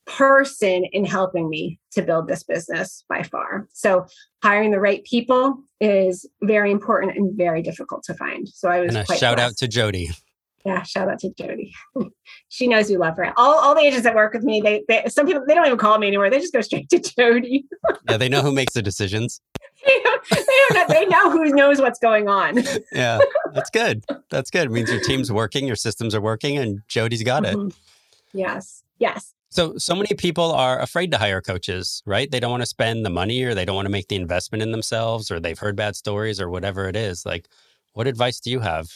person 0.09 0.85
in 0.92 1.05
helping 1.05 1.49
me 1.49 1.79
to 1.92 2.03
build 2.03 2.29
this 2.29 2.42
business 2.42 3.05
by 3.09 3.23
far. 3.23 3.68
So 3.73 4.07
hiring 4.42 4.71
the 4.71 4.81
right 4.81 5.05
people 5.05 5.59
is 5.81 6.27
very 6.42 6.71
important 6.71 7.16
and 7.16 7.37
very 7.37 7.62
difficult 7.62 8.03
to 8.05 8.14
find. 8.14 8.49
So 8.49 8.68
I 8.68 8.81
was 8.81 8.94
and 8.94 9.09
a 9.09 9.16
shout 9.16 9.37
blessed. 9.37 9.53
out 9.53 9.57
to 9.59 9.68
Jody. 9.68 10.11
Yeah, 10.64 10.83
shout 10.83 11.09
out 11.09 11.18
to 11.21 11.31
Jody. 11.35 11.73
she 12.49 12.66
knows 12.66 12.90
we 12.90 12.97
love 12.97 13.16
her. 13.16 13.33
All, 13.37 13.59
all 13.59 13.75
the 13.75 13.81
agents 13.81 14.05
that 14.05 14.14
work 14.14 14.35
with 14.35 14.42
me, 14.42 14.61
they, 14.61 14.83
they 14.88 15.09
some 15.09 15.27
people 15.27 15.44
they 15.47 15.55
don't 15.55 15.66
even 15.66 15.79
call 15.79 15.99
me 15.99 16.09
anymore. 16.09 16.31
They 16.31 16.40
just 16.40 16.53
go 16.53 16.61
straight 16.61 16.90
to 16.90 16.99
Jody. 16.99 17.66
yeah, 18.09 18.16
they 18.16 18.29
know 18.29 18.42
who 18.42 18.53
makes 18.53 18.75
the 18.75 18.83
decisions. 18.83 19.40
they, 19.87 19.99
don't 20.03 20.75
know, 20.75 20.85
they 20.88 21.07
know 21.07 21.31
who 21.31 21.44
knows 21.55 21.81
what's 21.81 21.99
going 22.01 22.29
on. 22.29 22.62
yeah, 22.92 23.21
that's 23.53 23.71
good. 23.71 24.05
That's 24.31 24.51
good. 24.51 24.66
It 24.66 24.71
means 24.71 24.90
your 24.90 25.01
team's 25.01 25.31
working, 25.31 25.66
your 25.66 25.77
systems 25.77 26.14
are 26.14 26.21
working, 26.21 26.59
and 26.59 26.83
Jody's 26.88 27.23
got 27.23 27.47
it. 27.47 27.57
Mm-hmm. 27.57 27.68
Yes. 28.37 28.83
Yes. 28.99 29.35
So, 29.51 29.79
so 29.79 29.95
many 29.95 30.15
people 30.15 30.53
are 30.53 30.79
afraid 30.81 31.11
to 31.13 31.19
hire 31.19 31.41
coaches, 31.41 32.03
right? 32.05 32.31
They 32.31 32.39
don't 32.39 32.51
want 32.51 32.63
to 32.63 32.67
spend 32.67 33.07
the 33.07 33.11
money 33.11 33.43
or 33.45 33.55
they 33.55 33.65
don't 33.65 33.77
want 33.77 33.87
to 33.87 33.93
make 33.93 34.09
the 34.09 34.17
investment 34.17 34.63
in 34.63 34.73
themselves 34.73 35.31
or 35.31 35.41
they've 35.41 35.59
heard 35.59 35.75
bad 35.75 35.97
stories 35.97 36.41
or 36.41 36.51
whatever 36.51 36.87
it 36.89 36.97
is. 36.97 37.25
Like, 37.25 37.49
what 37.95 38.07
advice 38.07 38.41
do 38.41 38.51
you 38.51 38.61
have? 38.61 38.91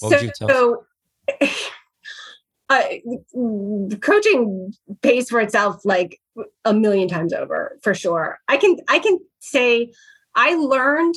What 0.00 0.10
so, 0.10 0.16
would 0.16 0.22
you 0.22 0.32
tell? 0.36 0.48
So, 0.48 0.86
uh, 2.68 2.82
coaching 4.00 4.74
pays 5.02 5.30
for 5.30 5.40
itself 5.40 5.84
like 5.84 6.20
a 6.64 6.74
million 6.74 7.08
times 7.08 7.32
over 7.32 7.78
for 7.82 7.94
sure. 7.94 8.40
I 8.48 8.56
can 8.56 8.78
I 8.88 8.98
can 8.98 9.18
say 9.38 9.92
I 10.34 10.56
learned 10.56 11.14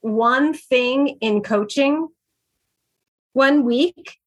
one 0.00 0.54
thing 0.54 1.18
in 1.20 1.42
coaching 1.42 2.08
one 3.32 3.64
week 3.64 4.18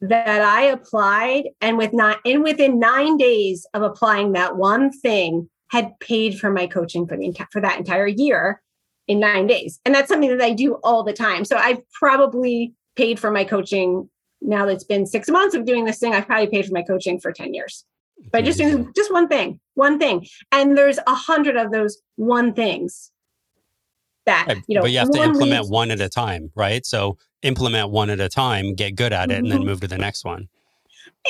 that 0.00 0.40
I 0.40 0.62
applied 0.62 1.44
and 1.60 1.76
with 1.76 1.92
not 1.92 2.18
and 2.24 2.42
within 2.42 2.78
9 2.78 3.16
days 3.16 3.66
of 3.74 3.82
applying 3.82 4.32
that 4.32 4.56
one 4.56 4.90
thing 4.90 5.48
had 5.68 5.98
paid 6.00 6.38
for 6.38 6.50
my 6.50 6.66
coaching 6.66 7.06
for 7.06 7.16
the 7.16 7.32
for 7.50 7.60
that 7.60 7.78
entire 7.78 8.06
year 8.06 8.62
in 9.06 9.20
9 9.20 9.46
days. 9.46 9.78
And 9.84 9.94
that's 9.94 10.08
something 10.08 10.30
that 10.30 10.42
I 10.42 10.52
do 10.52 10.74
all 10.82 11.02
the 11.02 11.12
time. 11.12 11.44
So 11.44 11.56
I've 11.56 11.80
probably 11.92 12.74
paid 12.96 13.18
for 13.20 13.30
my 13.30 13.44
coaching 13.44 14.08
now 14.40 14.64
that 14.66 14.72
it's 14.72 14.84
been 14.84 15.06
6 15.06 15.28
months 15.28 15.54
of 15.54 15.66
doing 15.66 15.84
this 15.84 15.98
thing. 15.98 16.14
I've 16.14 16.26
probably 16.26 16.48
paid 16.48 16.66
for 16.66 16.72
my 16.72 16.82
coaching 16.82 17.20
for 17.20 17.32
10 17.32 17.54
years. 17.54 17.84
By 18.32 18.42
just 18.42 18.58
doing 18.58 18.92
just 18.94 19.10
one 19.10 19.28
thing, 19.28 19.60
one 19.74 19.98
thing. 19.98 20.26
And 20.52 20.76
there's 20.76 20.98
a 21.06 21.14
hundred 21.14 21.56
of 21.56 21.72
those 21.72 22.02
one 22.16 22.52
things 22.52 23.10
that 24.26 24.54
you 24.66 24.74
know 24.74 24.82
but 24.82 24.90
you 24.90 24.98
have 24.98 25.10
to 25.10 25.22
implement 25.22 25.62
leads- 25.62 25.70
one 25.70 25.90
at 25.90 26.00
a 26.00 26.08
time 26.08 26.50
right 26.54 26.84
so 26.84 27.16
implement 27.42 27.90
one 27.90 28.10
at 28.10 28.20
a 28.20 28.28
time 28.28 28.74
get 28.74 28.94
good 28.94 29.12
at 29.12 29.30
it 29.30 29.34
mm-hmm. 29.34 29.44
and 29.44 29.52
then 29.52 29.58
mm-hmm. 29.58 29.68
move 29.68 29.80
to 29.80 29.88
the 29.88 29.98
next 29.98 30.24
one 30.24 30.48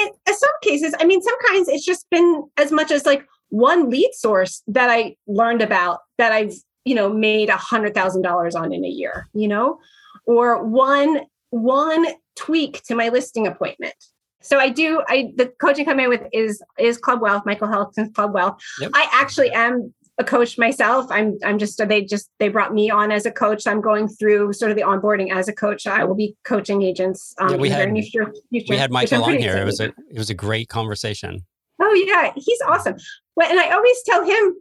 in, 0.00 0.08
in 0.26 0.34
some 0.34 0.50
cases 0.62 0.94
i 1.00 1.04
mean 1.04 1.22
sometimes 1.22 1.68
it's 1.68 1.84
just 1.84 2.08
been 2.10 2.44
as 2.56 2.72
much 2.72 2.90
as 2.90 3.06
like 3.06 3.26
one 3.50 3.90
lead 3.90 4.10
source 4.12 4.62
that 4.66 4.90
i 4.90 5.14
learned 5.26 5.62
about 5.62 6.00
that 6.18 6.32
i've 6.32 6.54
you 6.84 6.94
know 6.94 7.12
made 7.12 7.48
a 7.48 7.56
hundred 7.56 7.94
thousand 7.94 8.22
dollars 8.22 8.54
on 8.54 8.72
in 8.72 8.84
a 8.84 8.88
year 8.88 9.28
you 9.34 9.48
know 9.48 9.78
or 10.26 10.64
one 10.64 11.20
one 11.50 12.06
tweak 12.36 12.82
to 12.84 12.94
my 12.94 13.08
listing 13.08 13.46
appointment 13.46 13.94
so 14.42 14.58
I 14.58 14.70
do. 14.70 15.02
I 15.06 15.32
the 15.36 15.52
coaching 15.60 15.84
company 15.84 16.08
with 16.08 16.22
is 16.32 16.62
is 16.78 16.96
Club 16.98 17.20
Wealth, 17.20 17.44
Michael 17.44 17.68
Hellickson's 17.68 18.12
Club 18.14 18.32
Wealth. 18.32 18.62
Yep. 18.80 18.90
I 18.94 19.06
actually 19.12 19.50
am 19.50 19.92
a 20.18 20.24
coach 20.24 20.58
myself. 20.58 21.06
I'm 21.10 21.38
I'm 21.44 21.58
just 21.58 21.78
they 21.88 22.04
just 22.04 22.30
they 22.38 22.48
brought 22.48 22.74
me 22.74 22.90
on 22.90 23.10
as 23.10 23.26
a 23.26 23.30
coach. 23.30 23.66
I'm 23.66 23.80
going 23.80 24.08
through 24.08 24.52
sort 24.52 24.70
of 24.70 24.76
the 24.76 24.82
onboarding 24.82 25.32
as 25.32 25.48
a 25.48 25.52
coach. 25.52 25.86
I 25.86 26.04
will 26.04 26.14
be 26.14 26.36
coaching 26.44 26.82
agents. 26.82 27.34
Um, 27.38 27.52
yeah, 27.52 27.56
we 27.56 27.68
had 27.70 27.90
future, 27.90 28.32
future, 28.50 28.66
we 28.68 28.76
had 28.76 28.90
Michael 28.90 29.24
on 29.24 29.38
here. 29.38 29.56
It 29.56 29.64
was 29.64 29.80
a 29.80 29.86
it 30.10 30.18
was 30.18 30.30
a 30.30 30.34
great 30.34 30.68
conversation. 30.68 31.44
Oh 31.80 31.94
yeah, 31.94 32.32
he's 32.36 32.60
awesome. 32.66 32.96
Well, 33.36 33.50
and 33.50 33.58
I 33.58 33.70
always 33.70 34.02
tell 34.04 34.24
him 34.24 34.56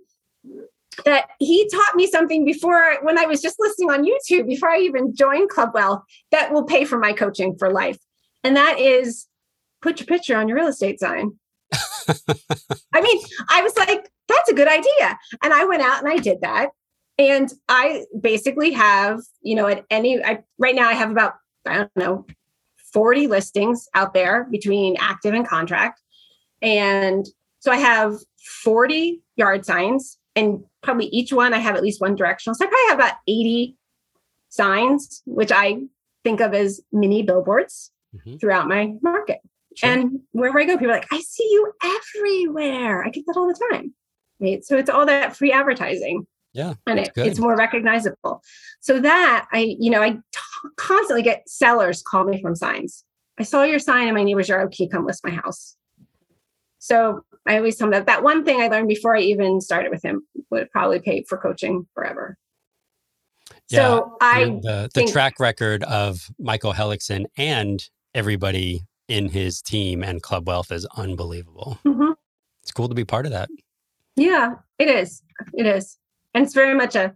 that 1.06 1.28
he 1.40 1.70
taught 1.70 1.96
me 1.96 2.08
something 2.08 2.46
before 2.46 2.98
when 3.04 3.18
I 3.18 3.26
was 3.26 3.42
just 3.42 3.60
listening 3.60 3.92
on 3.92 4.06
YouTube 4.06 4.48
before 4.48 4.70
I 4.70 4.80
even 4.80 5.14
joined 5.16 5.50
Club 5.50 5.72
Wealth 5.74 6.04
that 6.32 6.52
will 6.52 6.64
pay 6.64 6.86
for 6.86 6.98
my 6.98 7.14
coaching 7.14 7.56
for 7.58 7.72
life, 7.72 7.98
and 8.44 8.56
that 8.56 8.80
is 8.80 9.28
put 9.82 10.00
your 10.00 10.08
picture 10.08 10.38
on 10.38 10.48
your 10.48 10.58
real 10.58 10.68
estate 10.68 11.00
sign. 11.00 11.32
I 12.94 13.02
mean, 13.02 13.22
I 13.50 13.62
was 13.62 13.76
like, 13.78 14.10
that's 14.30 14.50
a 14.50 14.54
good 14.54 14.68
idea. 14.68 15.18
And 15.44 15.54
I 15.54 15.66
went 15.66 15.82
out 15.82 16.00
and 16.00 16.12
I 16.12 16.18
did 16.18 16.42
that. 16.42 16.70
And 17.18 17.52
I 17.68 18.06
basically 18.20 18.72
have, 18.72 19.20
you 19.42 19.56
know, 19.56 19.68
at 19.68 19.84
any, 19.90 20.24
I, 20.24 20.44
right 20.58 20.76
now 20.76 20.88
I 20.88 20.94
have 20.94 21.12
about, 21.12 21.34
I 21.68 21.76
don't 21.76 21.96
know, 21.98 22.26
40 22.94 23.28
listings 23.28 23.88
out 23.94 24.14
there 24.14 24.48
between 24.50 24.96
active 25.00 25.34
and 25.34 25.46
contract. 25.46 26.02
And 26.62 27.28
so 27.60 27.72
I 27.72 27.78
have 27.78 28.16
40 28.64 29.22
yard 29.36 29.66
signs, 29.66 30.18
and 30.36 30.64
probably 30.82 31.08
each 31.08 31.34
one 31.34 31.54
I 31.54 31.60
have 31.60 31.76
at 31.76 31.84
least 31.84 32.02
one 32.02 32.16
directional. 32.16 32.56
So 32.56 32.66
I 32.66 32.70
probably 32.70 32.88
have 32.88 33.00
about 33.00 33.20
80 33.28 33.76
signs, 34.50 35.22
which 35.26 35.52
I 35.52 35.82
think 36.24 36.40
of 36.40 36.54
as 36.54 36.82
mini 36.92 37.22
billboards 37.22 37.92
mm-hmm. 38.16 38.38
throughout 38.38 38.68
my 38.68 38.94
market. 39.02 39.40
Sure. 39.76 39.90
And 39.90 40.22
wherever 40.32 40.60
I 40.60 40.66
go, 40.66 40.78
people 40.78 40.92
are 40.92 41.00
like, 41.00 41.08
I 41.12 41.20
see 41.20 41.48
you 41.52 41.72
everywhere. 41.84 43.04
I 43.06 43.10
get 43.10 43.26
that 43.28 43.38
all 43.38 43.48
the 43.48 43.60
time. 43.72 43.94
Right. 44.40 44.64
So 44.64 44.78
it's 44.78 44.90
all 44.90 45.06
that 45.06 45.36
free 45.36 45.52
advertising. 45.52 46.26
Yeah. 46.54 46.74
And 46.88 47.00
it, 47.00 47.12
it's 47.16 47.40
more 47.40 47.56
recognizable. 47.56 48.42
So 48.80 49.00
that 49.00 49.48
I, 49.52 49.76
you 49.80 49.92
know, 49.92 50.02
I 50.02 50.12
t- 50.12 50.20
constantly 50.78 51.22
get 51.22 51.48
sellers 51.48 52.02
call 52.02 52.24
me 52.24 52.42
from 52.42 52.56
signs. 52.56 53.04
I 53.38 53.44
saw 53.44 53.64
your 53.64 53.80
sign 53.80 54.08
in 54.08 54.16
my 54.16 54.24
neighbor's 54.24 54.50
yard. 54.50 54.74
You 54.78 54.90
come 54.90 55.06
list 55.06 55.24
my 55.24 55.32
house? 55.32 55.76
So 56.80 57.24
I 57.46 57.58
always 57.58 57.76
tell 57.78 57.86
them 57.86 57.92
that 57.92 58.08
that 58.08 58.24
one 58.24 58.46
thing 58.46 58.62
I 58.62 58.68
learned 58.68 58.88
before 58.88 59.16
I 59.16 59.22
even 59.22 59.62
started 59.62 59.92
with 59.92 60.04
him 60.04 60.24
would 60.50 60.72
probably 60.72 61.00
pay 61.00 61.24
for 61.24 61.38
coaching 61.38 61.88
forever. 61.94 62.38
Yeah, 63.70 63.80
so 63.80 64.18
I 64.22 64.46
the, 64.46 64.90
the 64.94 65.06
track 65.06 65.40
record 65.40 65.84
of 65.84 66.30
Michael 66.40 66.74
Hellickson 66.74 67.26
and 67.38 67.88
everybody 68.16 68.82
in 69.08 69.30
his 69.30 69.62
team 69.62 70.04
and 70.04 70.22
Club 70.22 70.48
Wealth 70.48 70.72
is 70.72 70.86
unbelievable. 70.98 71.80
Mm-hmm. 71.86 72.12
It's 72.64 72.72
cool 72.72 72.90
to 72.90 72.96
be 72.96 73.06
part 73.06 73.26
of 73.26 73.32
that. 73.32 73.50
Yeah, 74.20 74.56
it 74.78 74.90
is. 74.90 75.24
It 75.54 75.66
is. 75.66 75.98
And 76.34 76.46
it's 76.46 76.54
very 76.54 76.76
much 76.76 76.96
a 76.96 77.14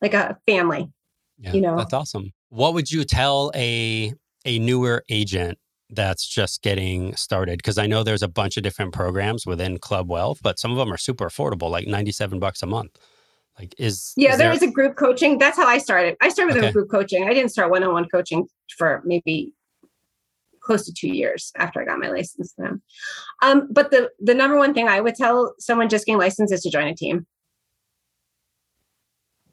like 0.00 0.14
a 0.14 0.38
family. 0.46 0.90
Yeah, 1.38 1.52
you 1.52 1.60
know. 1.60 1.76
That's 1.76 1.92
awesome. 1.92 2.32
What 2.48 2.74
would 2.74 2.90
you 2.90 3.04
tell 3.04 3.50
a 3.54 4.12
a 4.44 4.58
newer 4.58 5.04
agent 5.08 5.58
that's 5.90 6.26
just 6.26 6.62
getting 6.62 7.14
started 7.14 7.58
because 7.58 7.78
I 7.78 7.86
know 7.86 8.02
there's 8.02 8.22
a 8.22 8.28
bunch 8.28 8.56
of 8.56 8.62
different 8.62 8.92
programs 8.92 9.46
within 9.46 9.78
Club 9.78 10.08
Wealth, 10.08 10.40
but 10.42 10.58
some 10.58 10.72
of 10.72 10.78
them 10.78 10.92
are 10.92 10.96
super 10.96 11.26
affordable, 11.26 11.70
like 11.70 11.86
97 11.86 12.38
bucks 12.38 12.62
a 12.62 12.66
month. 12.66 12.98
Like 13.58 13.74
is 13.78 14.12
Yeah, 14.16 14.32
is 14.32 14.38
there, 14.38 14.48
there 14.48 14.54
is 14.54 14.62
a 14.62 14.70
group 14.70 14.96
coaching. 14.96 15.38
That's 15.38 15.56
how 15.56 15.66
I 15.66 15.78
started. 15.78 16.16
I 16.20 16.28
started 16.28 16.54
with 16.54 16.64
okay. 16.64 16.72
group 16.72 16.90
coaching. 16.90 17.28
I 17.28 17.34
didn't 17.34 17.50
start 17.50 17.70
one-on-one 17.70 18.08
coaching 18.08 18.46
for 18.76 19.02
maybe 19.04 19.52
close 20.66 20.84
to 20.84 20.92
two 20.92 21.08
years 21.08 21.52
after 21.56 21.80
I 21.80 21.84
got 21.84 21.98
my 21.98 22.08
license. 22.08 22.54
Um, 23.40 23.68
but 23.70 23.90
the 23.90 24.10
the 24.20 24.34
number 24.34 24.58
one 24.58 24.74
thing 24.74 24.88
I 24.88 25.00
would 25.00 25.14
tell 25.14 25.54
someone 25.58 25.88
just 25.88 26.04
getting 26.04 26.18
licensed 26.18 26.52
is 26.52 26.62
to 26.62 26.70
join 26.70 26.88
a 26.88 26.94
team. 26.94 27.26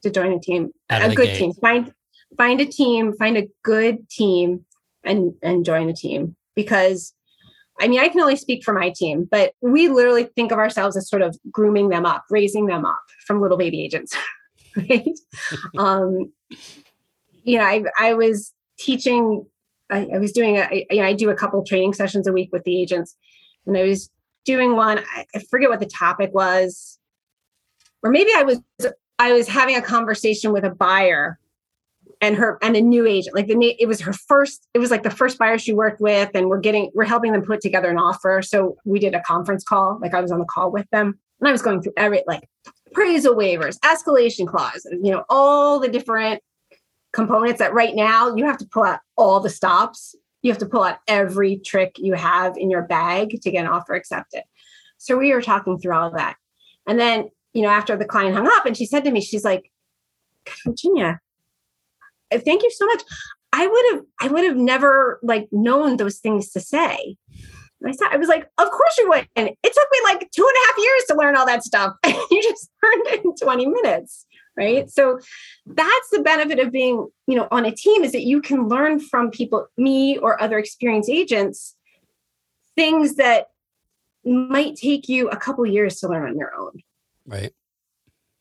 To 0.02 0.10
join 0.10 0.34
a 0.34 0.40
team, 0.40 0.72
a 0.90 1.14
good 1.16 1.28
gate. 1.28 1.38
team. 1.38 1.54
Find 1.54 1.94
find 2.36 2.60
a 2.60 2.66
team, 2.66 3.14
find 3.14 3.38
a 3.38 3.48
good 3.64 4.10
team, 4.10 4.66
and 5.04 5.34
and 5.42 5.64
join 5.64 5.90
a 5.90 5.94
team 5.94 6.36
because. 6.56 7.14
I 7.82 7.88
mean, 7.88 8.00
I 8.00 8.08
can 8.08 8.22
only 8.22 8.36
speak 8.36 8.64
for 8.64 8.72
my 8.72 8.94
team, 8.96 9.28
but 9.30 9.54
we 9.60 9.88
literally 9.88 10.26
think 10.36 10.52
of 10.52 10.60
ourselves 10.60 10.96
as 10.96 11.10
sort 11.10 11.24
of 11.24 11.36
grooming 11.52 11.90
them 11.90 12.06
up, 12.06 12.24
raising 12.30 12.68
them 12.68 12.86
up 12.86 13.02
from 13.26 13.42
little 13.42 13.58
baby 13.58 13.84
agents, 13.84 14.16
right? 14.78 15.10
um, 15.80 16.32
you 17.44 17.58
know, 17.58 17.64
I 17.64 17.84
I 17.98 18.14
was 18.14 18.54
teaching 18.78 19.48
I, 19.90 20.08
I 20.16 20.18
was 20.18 20.32
doing 20.32 20.60
I 20.60 21.14
do 21.14 21.30
a 21.30 21.36
couple 21.36 21.64
training 21.64 21.94
sessions 21.94 22.28
a 22.28 22.34
week 22.34 22.50
with 22.52 22.64
the 22.64 22.80
agents, 22.80 23.16
and 23.66 23.78
I 23.78 23.84
was 23.84 24.10
doing 24.46 24.76
one. 24.76 25.00
I, 25.00 25.26
I 25.36 25.40
forget 25.50 25.70
what 25.70 25.80
the 25.80 25.86
topic 25.86 26.34
was, 26.34 27.00
or 28.02 28.10
maybe 28.10 28.32
I 28.36 28.44
was 28.44 28.60
I 29.20 29.34
was 29.34 29.48
having 29.48 29.76
a 29.76 29.82
conversation 29.82 30.52
with 30.52 30.64
a 30.64 30.70
buyer 30.70 31.40
and 32.24 32.38
her 32.38 32.58
and 32.62 32.76
a 32.76 32.82
new 32.82 33.06
agent 33.06 33.36
like 33.36 33.48
the 33.48 33.76
it 33.80 33.86
was 33.86 34.00
her 34.00 34.14
first 34.14 34.68
it 34.74 34.80
was 34.80 34.90
like 34.90 35.04
the 35.04 35.10
first 35.10 35.38
buyer 35.38 35.58
she 35.58 35.74
worked 35.74 36.00
with 36.00 36.30
and 36.34 36.48
we're 36.48 36.60
getting 36.60 36.90
we're 36.94 37.04
helping 37.04 37.34
them 37.34 37.42
put 37.42 37.60
together 37.60 37.90
an 37.90 37.98
offer 37.98 38.42
so 38.42 38.78
we 38.86 38.98
did 38.98 39.14
a 39.14 39.22
conference 39.22 39.64
call 39.64 40.00
like 40.02 40.14
i 40.14 40.22
was 40.22 40.32
on 40.32 40.40
the 40.40 40.46
call 40.46 40.72
with 40.72 40.90
them 40.92 41.20
and 41.40 41.48
i 41.50 41.52
was 41.52 41.62
going 41.62 41.82
through 41.82 41.94
every 41.98 42.24
like 42.26 42.48
appraisal 42.88 43.36
waivers 43.36 43.78
escalation 43.80 44.48
clause 44.48 44.88
you 45.02 45.12
know 45.12 45.26
all 45.30 45.80
the 45.80 45.90
different 45.90 46.42
components 47.14 47.60
that 47.60 47.74
right 47.74 47.96
now 47.96 48.36
you 48.36 48.46
have 48.46 48.58
to 48.58 48.66
pull 48.66 48.84
out 48.84 49.00
all 49.16 49.40
the 49.40 49.50
stops. 49.50 50.16
You 50.42 50.52
have 50.52 50.60
to 50.60 50.66
pull 50.66 50.84
out 50.84 50.98
every 51.08 51.58
trick 51.58 51.96
you 51.98 52.14
have 52.14 52.58
in 52.58 52.70
your 52.70 52.82
bag 52.82 53.42
to 53.42 53.52
get 53.52 53.62
an 53.62 53.72
offer 53.72 53.94
accepted. 53.94 54.44
So 54.98 55.18
we 55.18 55.34
were 55.34 55.42
talking 55.42 55.80
through 55.80 55.96
all 55.96 56.12
that. 56.12 56.36
And 56.88 57.00
then, 57.00 57.30
you 57.54 57.62
know, 57.62 57.70
after 57.70 57.96
the 57.96 58.06
client 58.06 58.36
hung 58.36 58.48
up 58.48 58.66
and 58.66 58.76
she 58.76 58.86
said 58.86 59.04
to 59.06 59.12
me, 59.12 59.22
she's 59.22 59.46
like, 59.46 59.72
Virginia, 60.66 61.22
thank 62.32 62.64
you 62.64 62.72
so 62.72 62.86
much. 62.86 63.04
I 63.54 63.68
would 63.68 63.86
have, 63.92 64.04
I 64.20 64.28
would 64.34 64.44
have 64.44 64.58
never 64.58 65.20
like 65.24 65.48
known 65.52 65.98
those 65.98 66.18
things 66.18 66.52
to 66.52 66.60
say. 66.60 67.16
I 67.86 67.92
said, 67.92 68.08
I 68.12 68.18
was 68.18 68.30
like, 68.30 68.46
of 68.58 68.72
course 68.72 68.98
you 68.98 69.10
would. 69.10 69.28
And 69.36 69.50
it 69.50 69.74
took 69.74 69.88
me 69.92 70.00
like 70.06 70.30
two 70.32 70.48
and 70.48 70.56
a 70.56 70.68
half 70.68 70.78
years 70.78 71.04
to 71.10 71.16
learn 71.16 71.36
all 71.36 71.46
that 71.46 71.64
stuff. 71.64 71.94
you 72.06 72.42
just 72.42 72.70
learned 72.82 73.08
it 73.08 73.26
in 73.26 73.36
20 73.36 73.68
minutes 73.68 74.26
right? 74.58 74.90
So 74.90 75.20
that's 75.66 76.10
the 76.12 76.22
benefit 76.22 76.60
of 76.60 76.72
being 76.72 77.08
you 77.28 77.36
know 77.36 77.48
on 77.52 77.66
a 77.66 77.72
team 77.72 78.04
is 78.04 78.12
that 78.12 78.24
you 78.24 78.42
can 78.42 78.68
learn 78.68 79.00
from 79.00 79.32
people 79.32 79.68
me 79.78 80.18
or 80.18 80.42
other 80.42 80.58
experienced 80.58 81.10
agents 81.10 81.76
things 82.76 83.16
that 83.16 83.48
might 84.26 84.76
take 84.76 85.10
you 85.10 85.30
a 85.30 85.38
couple 85.38 85.66
years 85.66 86.00
to 86.00 86.08
learn 86.08 86.28
on 86.30 86.38
your 86.38 86.54
own. 86.58 86.82
Right. 87.26 87.54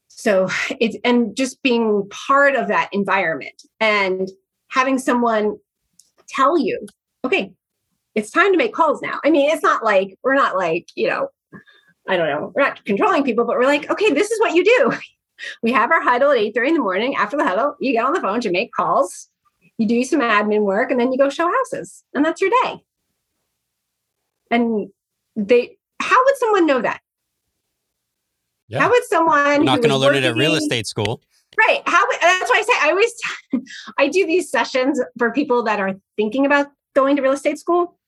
So 0.09 0.49
it's 0.79 0.97
and 1.05 1.37
just 1.37 1.63
being 1.63 2.09
part 2.11 2.55
of 2.55 2.69
that 2.69 2.89
environment 2.93 3.63
and 3.81 4.29
having 4.71 4.99
someone 4.99 5.59
tell 6.29 6.59
you 6.59 6.87
okay 7.25 7.53
it's 8.15 8.31
time 8.31 8.53
to 8.53 8.59
make 8.59 8.73
calls 8.73 9.03
now. 9.03 9.21
I 9.25 9.31
mean 9.31 9.51
it's 9.51 9.63
not 9.63 9.85
like 9.85 10.19
we're 10.23 10.35
not 10.35 10.57
like 10.57 10.89
you 10.95 11.09
know 11.09 11.29
i 12.09 12.17
don't 12.17 12.29
know 12.29 12.53
we're 12.55 12.63
not 12.63 12.85
controlling 12.85 13.23
people 13.23 13.45
but 13.45 13.57
we're 13.57 13.65
like 13.65 13.89
okay 13.91 14.13
this 14.13 14.31
is 14.31 14.41
what 14.41 14.55
you 14.55 14.65
do 14.65 14.93
we 15.63 15.73
have 15.73 15.91
our 15.91 16.03
huddle 16.03 16.31
at 16.31 16.39
8 16.39 16.55
30 16.55 16.69
in 16.69 16.75
the 16.75 16.81
morning. 16.81 17.15
After 17.17 17.37
the 17.37 17.45
huddle, 17.47 17.77
you 17.81 17.93
get 17.93 18.05
on 18.05 18.13
the 18.13 18.21
phone 18.21 18.41
to 18.43 18.51
make 18.51 18.73
calls, 18.73 19.29
you 19.79 19.87
do 19.87 20.03
some 20.05 20.21
admin 20.21 20.63
work, 20.63 20.91
and 20.91 20.99
then 21.01 21.13
you 21.13 21.19
go 21.19 21.29
show 21.31 21.51
houses. 21.51 22.05
And 22.15 22.25
that's 22.25 22.41
your 22.41 22.51
day. 22.65 22.85
and 24.51 24.89
they 25.37 25.77
how 26.01 26.23
would 26.25 26.37
someone 26.37 26.67
know 26.67 26.81
that 26.83 27.01
Yeah. 28.69 28.81
how 28.81 28.91
would 28.91 29.05
someone 29.05 29.39
I'm 29.47 29.65
not 29.65 29.79
going 29.79 29.91
to 29.91 29.97
learn 29.97 30.15
it 30.15 30.25
at 30.25 30.35
real 30.37 30.55
estate 30.55 30.87
school. 30.87 31.23
Right. 31.59 31.83
How 31.87 32.03
that's 32.21 32.51
why 32.51 32.59
I 32.59 32.63
say 32.63 32.73
I 32.81 32.91
always 32.91 33.15
I 33.99 34.09
do 34.09 34.27
these 34.27 34.51
sessions 34.51 35.01
for 35.19 35.33
people 35.33 35.63
that 35.65 35.81
are 35.81 35.95
thinking 36.17 36.47
about 36.47 36.69
going 36.95 37.17
to 37.17 37.23
real 37.23 37.33
estate 37.33 37.59
school. 37.59 37.99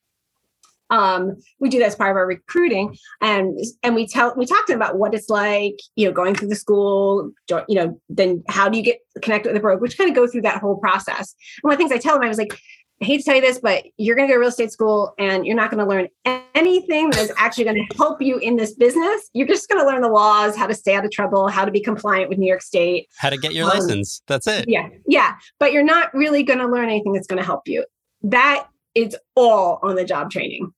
Um, 0.91 1.37
we 1.61 1.69
do 1.69 1.79
that 1.79 1.87
as 1.87 1.97
part 1.97 2.11
of 2.11 2.17
our 2.17 2.27
recruiting, 2.27 2.97
and 3.21 3.59
and 3.83 3.95
we 3.95 4.07
tell 4.07 4.35
we 4.37 4.47
talk 4.47 4.67
to 4.67 4.73
them 4.73 4.81
about 4.81 4.99
what 4.99 5.15
it's 5.15 5.29
like, 5.29 5.77
you 5.97 6.07
know, 6.07 6.13
going 6.13 6.35
through 6.35 6.49
the 6.49 6.57
school, 6.57 7.31
you 7.69 7.75
know, 7.75 8.01
then 8.09 8.43
how 8.49 8.69
do 8.69 8.77
you 8.79 8.85
get 8.85 8.99
connected 9.23 9.49
with 9.49 9.57
the 9.57 9.61
broker, 9.61 9.81
which 9.81 9.97
kind 9.97 10.11
of 10.11 10.17
go 10.17 10.27
through 10.27 10.43
that 10.43 10.61
whole 10.61 10.77
process. 10.77 11.35
And 11.63 11.69
one 11.69 11.73
of 11.73 11.79
the 11.79 11.83
things 11.83 11.93
I 11.93 11.99
tell 11.99 12.15
them, 12.15 12.25
I 12.25 12.29
was 12.29 12.39
like, 12.39 12.59
I 13.03 13.07
hate 13.07 13.19
to 13.19 13.25
tell 13.25 13.35
you 13.35 13.41
this, 13.41 13.59
but 13.59 13.85
you're 13.97 14.15
going 14.15 14.29
to 14.29 14.33
go 14.33 14.37
to 14.37 14.41
real 14.41 14.51
estate 14.51 14.71
school 14.71 15.15
and 15.19 15.45
you're 15.45 15.57
not 15.57 15.71
going 15.71 15.83
to 15.83 15.89
learn 15.89 16.09
anything 16.55 17.11
that 17.11 17.19
is 17.19 17.33
actually 17.37 17.65
going 17.65 17.87
to 17.89 17.97
help 17.97 18.23
you 18.23 18.39
in 18.39 18.57
this 18.57 18.75
business. 18.75 19.29
You're 19.33 19.49
just 19.49 19.69
going 19.69 19.81
to 19.81 19.87
learn 19.87 20.01
the 20.01 20.09
laws, 20.09 20.55
how 20.57 20.69
to 20.69 20.75
stay 20.75 20.95
out 20.95 21.05
of 21.05 21.11
trouble, 21.11 21.49
how 21.49 21.65
to 21.65 21.73
be 21.73 21.81
compliant 21.81 22.29
with 22.29 22.39
New 22.39 22.47
York 22.47 22.63
State. 22.63 23.09
How 23.19 23.31
to 23.31 23.37
get 23.37 23.53
your 23.53 23.65
Um, 23.65 23.79
license. 23.79 24.23
That's 24.29 24.47
it. 24.47 24.67
Yeah. 24.69 24.89
Yeah. 25.09 25.35
But 25.59 25.73
you're 25.73 25.83
not 25.83 26.15
really 26.15 26.45
going 26.45 26.61
to 26.61 26.69
learn 26.69 26.89
anything 26.89 27.15
that's 27.15 27.27
going 27.27 27.41
to 27.41 27.45
help 27.45 27.67
you. 27.67 27.85
That 28.23 28.69
is 28.95 29.17
all 29.35 29.79
on 29.83 29.97
the 29.97 30.05
job 30.05 30.31
training. 30.31 30.73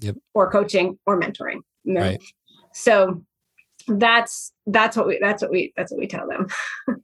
Yep. 0.00 0.16
Or 0.34 0.50
coaching 0.50 0.98
or 1.06 1.20
mentoring. 1.20 1.60
you 1.84 1.94
know? 1.94 2.00
Right. 2.00 2.22
So 2.72 3.22
that's 3.86 4.52
that's 4.66 4.96
what 4.96 5.06
we 5.06 5.18
that's 5.20 5.42
what 5.42 5.50
we 5.50 5.72
that's 5.76 5.90
what 5.92 5.98
we 5.98 6.06
tell 6.06 6.28
them. 6.28 6.46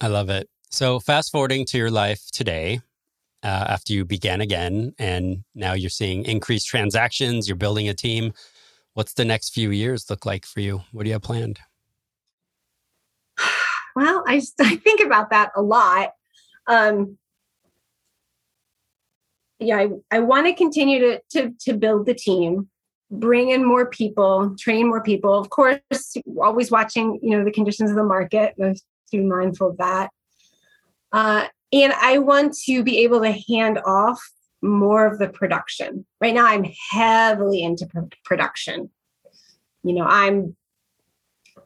I 0.00 0.08
love 0.08 0.30
it. 0.30 0.48
So, 0.70 0.98
fast 0.98 1.30
forwarding 1.30 1.64
to 1.66 1.78
your 1.78 1.90
life 1.90 2.20
today, 2.32 2.80
uh, 3.44 3.66
after 3.68 3.92
you 3.92 4.04
began 4.04 4.40
again, 4.40 4.92
and 4.98 5.44
now 5.54 5.72
you're 5.74 5.88
seeing 5.88 6.24
increased 6.24 6.66
transactions, 6.66 7.46
you're 7.46 7.56
building 7.56 7.88
a 7.88 7.94
team. 7.94 8.32
What's 8.94 9.12
the 9.12 9.24
next 9.24 9.54
few 9.54 9.70
years 9.70 10.10
look 10.10 10.26
like 10.26 10.44
for 10.44 10.60
you? 10.60 10.82
What 10.90 11.04
do 11.04 11.10
you 11.10 11.14
have 11.14 11.22
planned? 11.22 11.60
Well, 13.96 14.24
I 14.26 14.42
I 14.58 14.74
think 14.74 14.98
about 14.98 15.30
that 15.30 15.52
a 15.54 15.62
lot. 15.62 16.14
Um, 16.66 17.16
yeah, 19.64 19.78
I, 19.78 19.88
I 20.10 20.20
want 20.20 20.46
to 20.46 20.54
continue 20.54 20.98
to, 21.00 21.20
to 21.30 21.54
to 21.60 21.74
build 21.74 22.06
the 22.06 22.14
team, 22.14 22.68
bring 23.10 23.50
in 23.50 23.64
more 23.64 23.86
people, 23.86 24.54
train 24.58 24.88
more 24.88 25.02
people. 25.02 25.38
Of 25.38 25.50
course, 25.50 25.80
always 26.40 26.70
watching 26.70 27.18
you 27.22 27.36
know 27.36 27.44
the 27.44 27.52
conditions 27.52 27.90
of 27.90 27.96
the 27.96 28.04
market. 28.04 28.54
Be 29.12 29.20
mindful 29.20 29.70
of 29.70 29.76
that. 29.78 30.10
Uh, 31.12 31.46
and 31.72 31.92
I 31.92 32.18
want 32.18 32.56
to 32.64 32.82
be 32.82 32.98
able 32.98 33.20
to 33.20 33.32
hand 33.48 33.78
off 33.86 34.20
more 34.62 35.06
of 35.06 35.18
the 35.18 35.28
production. 35.28 36.04
Right 36.20 36.34
now, 36.34 36.46
I'm 36.46 36.66
heavily 36.90 37.62
into 37.62 37.86
pr- 37.86 38.16
production. 38.24 38.90
You 39.84 39.92
know, 39.94 40.04
I'm 40.04 40.56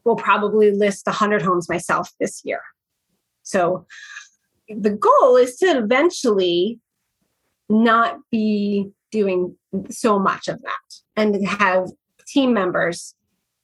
will 0.04 0.16
probably 0.16 0.70
list 0.70 1.06
100 1.06 1.42
homes 1.42 1.68
myself 1.68 2.11
this 2.18 2.42
year. 2.44 2.62
So 3.42 3.87
the 4.68 4.90
goal 4.90 5.37
is 5.37 5.56
to 5.56 5.66
eventually 5.66 6.80
not 7.68 8.18
be 8.31 8.90
doing 9.11 9.57
so 9.90 10.18
much 10.18 10.48
of 10.48 10.61
that. 10.62 10.94
And 11.16 11.46
have 11.46 11.88
team 12.26 12.52
members 12.52 13.14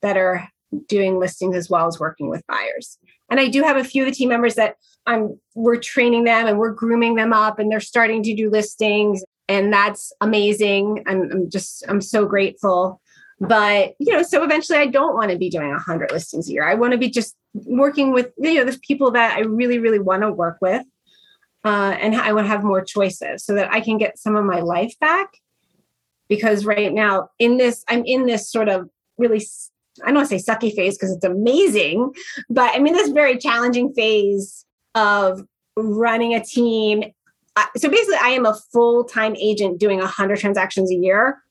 that 0.01 0.17
are 0.17 0.49
doing 0.87 1.19
listings 1.19 1.55
as 1.55 1.69
well 1.69 1.87
as 1.87 1.99
working 1.99 2.29
with 2.29 2.45
buyers. 2.47 2.97
And 3.29 3.39
I 3.39 3.47
do 3.47 3.63
have 3.63 3.77
a 3.77 3.83
few 3.83 4.03
of 4.03 4.09
the 4.09 4.15
team 4.15 4.29
members 4.29 4.55
that 4.55 4.75
I'm 5.05 5.39
we're 5.53 5.77
training 5.77 6.25
them 6.25 6.47
and 6.47 6.57
we're 6.57 6.73
grooming 6.73 7.15
them 7.15 7.33
up 7.33 7.59
and 7.59 7.71
they're 7.71 7.79
starting 7.79 8.23
to 8.23 8.35
do 8.35 8.49
listings. 8.49 9.23
And 9.47 9.71
that's 9.71 10.11
amazing. 10.21 11.03
I'm, 11.07 11.31
I'm 11.31 11.49
just 11.49 11.83
I'm 11.87 12.01
so 12.01 12.25
grateful. 12.25 13.01
But 13.39 13.95
you 13.99 14.13
know 14.13 14.23
so 14.23 14.43
eventually 14.43 14.79
i 14.79 14.85
don't 14.85 15.13
want 15.13 15.29
to 15.29 15.37
be 15.37 15.49
doing 15.49 15.69
100 15.69 16.11
listings 16.11 16.47
a 16.47 16.53
year. 16.53 16.63
I 16.63 16.75
want 16.75 16.93
to 16.93 16.97
be 16.97 17.09
just 17.09 17.35
working 17.53 18.11
with 18.13 18.31
you 18.37 18.55
know 18.55 18.63
the 18.63 18.77
people 18.79 19.11
that 19.11 19.37
i 19.37 19.39
really 19.39 19.79
really 19.79 19.99
want 19.99 20.21
to 20.21 20.31
work 20.31 20.57
with 20.61 20.85
uh, 21.65 21.97
and 21.99 22.15
i 22.15 22.31
want 22.31 22.45
to 22.45 22.49
have 22.49 22.63
more 22.63 22.83
choices 22.83 23.43
so 23.43 23.53
that 23.53 23.71
i 23.71 23.79
can 23.79 23.97
get 23.97 24.17
some 24.17 24.35
of 24.35 24.45
my 24.45 24.61
life 24.61 24.93
back 24.99 25.27
because 26.29 26.65
right 26.65 26.93
now 26.93 27.29
in 27.39 27.57
this 27.57 27.83
i'm 27.89 28.03
in 28.05 28.25
this 28.25 28.49
sort 28.49 28.69
of 28.69 28.89
really 29.17 29.45
I 30.03 30.07
don't 30.07 30.15
want 30.15 30.29
to 30.29 30.39
say 30.39 30.51
sucky 30.51 30.75
phase 30.75 30.97
because 30.97 31.15
it's 31.15 31.25
amazing 31.25 32.11
but 32.49 32.73
i'm 32.75 32.85
in 32.85 32.93
this 32.93 33.09
very 33.09 33.37
challenging 33.37 33.93
phase 33.93 34.65
of 34.93 35.41
running 35.77 36.33
a 36.33 36.43
team 36.43 37.03
so 37.77 37.89
basically 37.89 38.17
i 38.21 38.29
am 38.29 38.45
a 38.45 38.55
full-time 38.71 39.35
agent 39.37 39.79
doing 39.79 39.99
100 39.99 40.37
transactions 40.39 40.91
a 40.91 40.95
year 40.95 41.41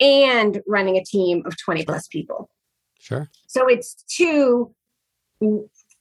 and 0.00 0.60
running 0.66 0.96
a 0.96 1.04
team 1.04 1.42
of 1.46 1.56
20 1.56 1.84
plus 1.84 2.08
people. 2.08 2.50
Sure. 2.98 3.30
So 3.46 3.66
it's 3.68 3.94
two, 4.08 4.74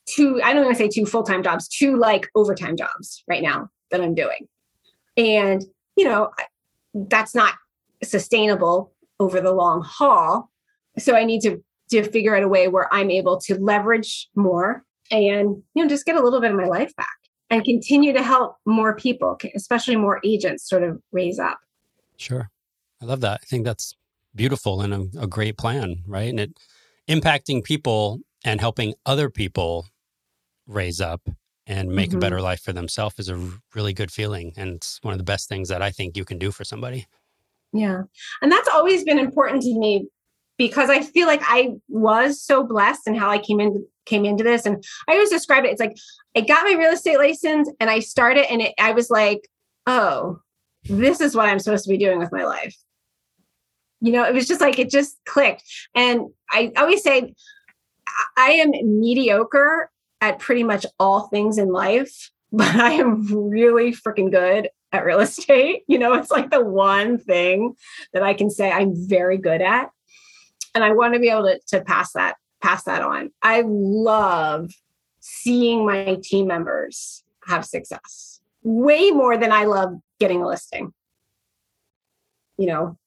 two, 0.06 0.42
I 0.44 0.54
don't 0.54 0.66
want 0.66 0.78
to 0.78 0.84
say 0.84 0.90
two 0.90 1.06
full 1.06 1.24
time 1.24 1.44
jobs, 1.44 1.68
two 1.68 1.98
like 1.98 2.30
overtime 2.36 2.78
jobs 2.78 3.24
right 3.28 3.42
now 3.42 3.70
that 3.92 4.02
I'm 4.02 4.16
doing. 4.16 4.48
And, 5.18 5.64
you 5.96 6.06
know, 6.06 6.32
that's 6.94 7.36
not 7.36 7.56
sustainable 8.04 8.92
over 9.20 9.40
the 9.40 9.52
long 9.52 9.84
haul. 9.84 10.50
So 10.98 11.16
I 11.16 11.24
need 11.24 11.42
to, 11.42 11.64
to 11.92 12.04
figure 12.04 12.36
out 12.36 12.44
a 12.44 12.48
way 12.48 12.68
where 12.68 12.94
I'm 12.94 13.12
able 13.12 13.40
to 13.42 13.56
leverage 13.56 14.30
more 14.36 14.84
and, 15.12 15.62
you 15.76 15.84
know, 15.84 15.88
just 15.88 16.06
get 16.06 16.16
a 16.16 16.24
little 16.24 16.42
bit 16.42 16.52
of 16.52 16.58
my 16.58 16.66
life 16.66 16.96
back 16.96 17.08
and 17.50 17.64
continue 17.64 18.14
to 18.14 18.24
help 18.24 18.58
more 18.66 18.96
people, 18.96 19.38
especially 19.56 19.96
more 19.96 20.20
agents 20.24 20.68
sort 20.68 20.84
of 20.84 21.00
raise 21.12 21.40
up. 21.40 21.60
Sure. 22.18 22.50
I 23.02 23.06
love 23.06 23.22
that. 23.22 23.42
I 23.44 23.46
think 23.46 23.66
that's 23.66 23.96
beautiful 24.36 24.82
and 24.82 24.94
a, 24.94 25.24
a 25.24 25.28
great 25.28 25.58
plan, 25.58 26.02
right? 26.08 26.30
And 26.30 26.40
it 26.40 26.60
impacting 27.08 27.64
people 27.64 28.20
and 28.44 28.60
helping 28.60 28.94
other 29.06 29.30
people 29.30 29.88
raise 30.68 31.02
up 31.02 31.22
and 31.66 31.90
make 31.90 32.12
Mhm. 32.12 32.16
a 32.16 32.20
better 32.20 32.42
life 32.42 32.62
for 32.62 32.74
themselves 32.74 33.20
is 33.20 33.30
a 33.30 33.52
really 33.74 33.94
good 33.94 34.12
feeling. 34.12 34.54
And 34.58 34.76
it's 34.76 35.00
one 35.02 35.14
of 35.14 35.18
the 35.18 35.24
best 35.24 35.48
things 35.48 35.70
that 35.70 35.82
I 35.82 35.92
think 35.92 36.18
you 36.18 36.26
can 36.26 36.38
do 36.38 36.52
for 36.52 36.64
somebody. 36.64 37.08
Yeah. 37.72 38.04
And 38.42 38.52
that's 38.52 38.68
always 38.68 39.04
been 39.04 39.18
important 39.20 39.64
to 39.64 39.80
me 39.80 40.08
because 40.58 40.90
I 40.90 41.02
feel 41.02 41.26
like 41.26 41.42
I 41.44 41.72
was 41.88 42.42
so 42.42 42.64
blessed 42.64 43.08
in 43.08 43.16
how 43.16 43.30
I 43.30 43.40
came 43.40 43.60
into 43.60 43.88
came 44.06 44.26
into 44.26 44.44
this. 44.44 44.66
And 44.66 44.84
I 45.08 45.14
always 45.14 45.30
describe 45.30 45.64
it. 45.64 45.72
It's 45.72 45.80
like 45.80 45.96
I 46.36 46.42
got 46.42 46.66
my 46.66 46.74
real 46.78 46.92
estate 46.92 47.18
license 47.18 47.70
and 47.80 47.90
I 47.90 48.00
started 48.00 48.52
and 48.52 48.62
it, 48.62 48.74
I 48.78 48.92
was 48.92 49.10
like, 49.10 49.48
oh, 49.88 50.40
this 50.84 51.22
is 51.22 51.36
what 51.36 51.48
I'm 51.48 51.60
supposed 51.60 51.86
to 51.86 51.90
be 51.90 51.98
doing 51.98 52.20
with 52.20 52.32
my 52.34 52.44
life. 52.44 52.76
You 54.02 54.12
know, 54.12 54.26
it 54.26 54.34
was 54.34 54.46
just 54.46 54.60
like 54.60 54.78
it 54.78 54.90
just 54.90 55.18
clicked. 55.26 55.64
And 55.96 56.24
I 56.52 56.74
always 56.76 57.02
say 57.02 57.34
I 58.36 58.52
am 58.52 58.72
mediocre 59.00 59.90
at 60.24 60.40
pretty 60.40 60.64
much 60.64 60.86
all 61.00 61.28
things 61.28 61.58
in 61.58 61.68
life, 61.68 62.32
but 62.52 62.76
I 62.76 62.94
am 62.94 63.50
really 63.50 63.92
freaking 63.92 64.32
good 64.32 64.70
at 64.92 65.04
real 65.06 65.20
estate. 65.28 65.84
You 65.88 66.00
know, 66.00 66.14
it's 66.14 66.32
like 66.32 66.50
the 66.50 66.64
one 66.64 67.18
thing 67.18 67.76
that 68.14 68.24
I 68.24 68.34
can 68.34 68.50
say 68.50 68.72
I'm 68.72 68.94
very 68.96 69.38
good 69.38 69.62
at. 69.62 69.90
And 70.76 70.84
I 70.84 70.94
want 70.94 71.14
to 71.14 71.20
be 71.20 71.30
able 71.30 71.44
to, 71.44 71.60
to 71.68 71.84
pass 71.84 72.14
that, 72.14 72.38
pass 72.62 72.84
that 72.86 73.02
on. 73.04 73.32
I 73.42 73.64
love 73.66 74.72
seeing 75.20 75.86
my 75.86 76.18
team 76.24 76.48
members 76.48 77.24
have 77.48 77.66
success 77.66 78.40
way 78.64 79.12
more 79.12 79.38
than 79.38 79.52
I 79.52 79.66
love 79.66 80.00
getting 80.20 80.42
a 80.42 80.48
listing. 80.48 80.94
You 82.58 82.68
know, 82.68 82.98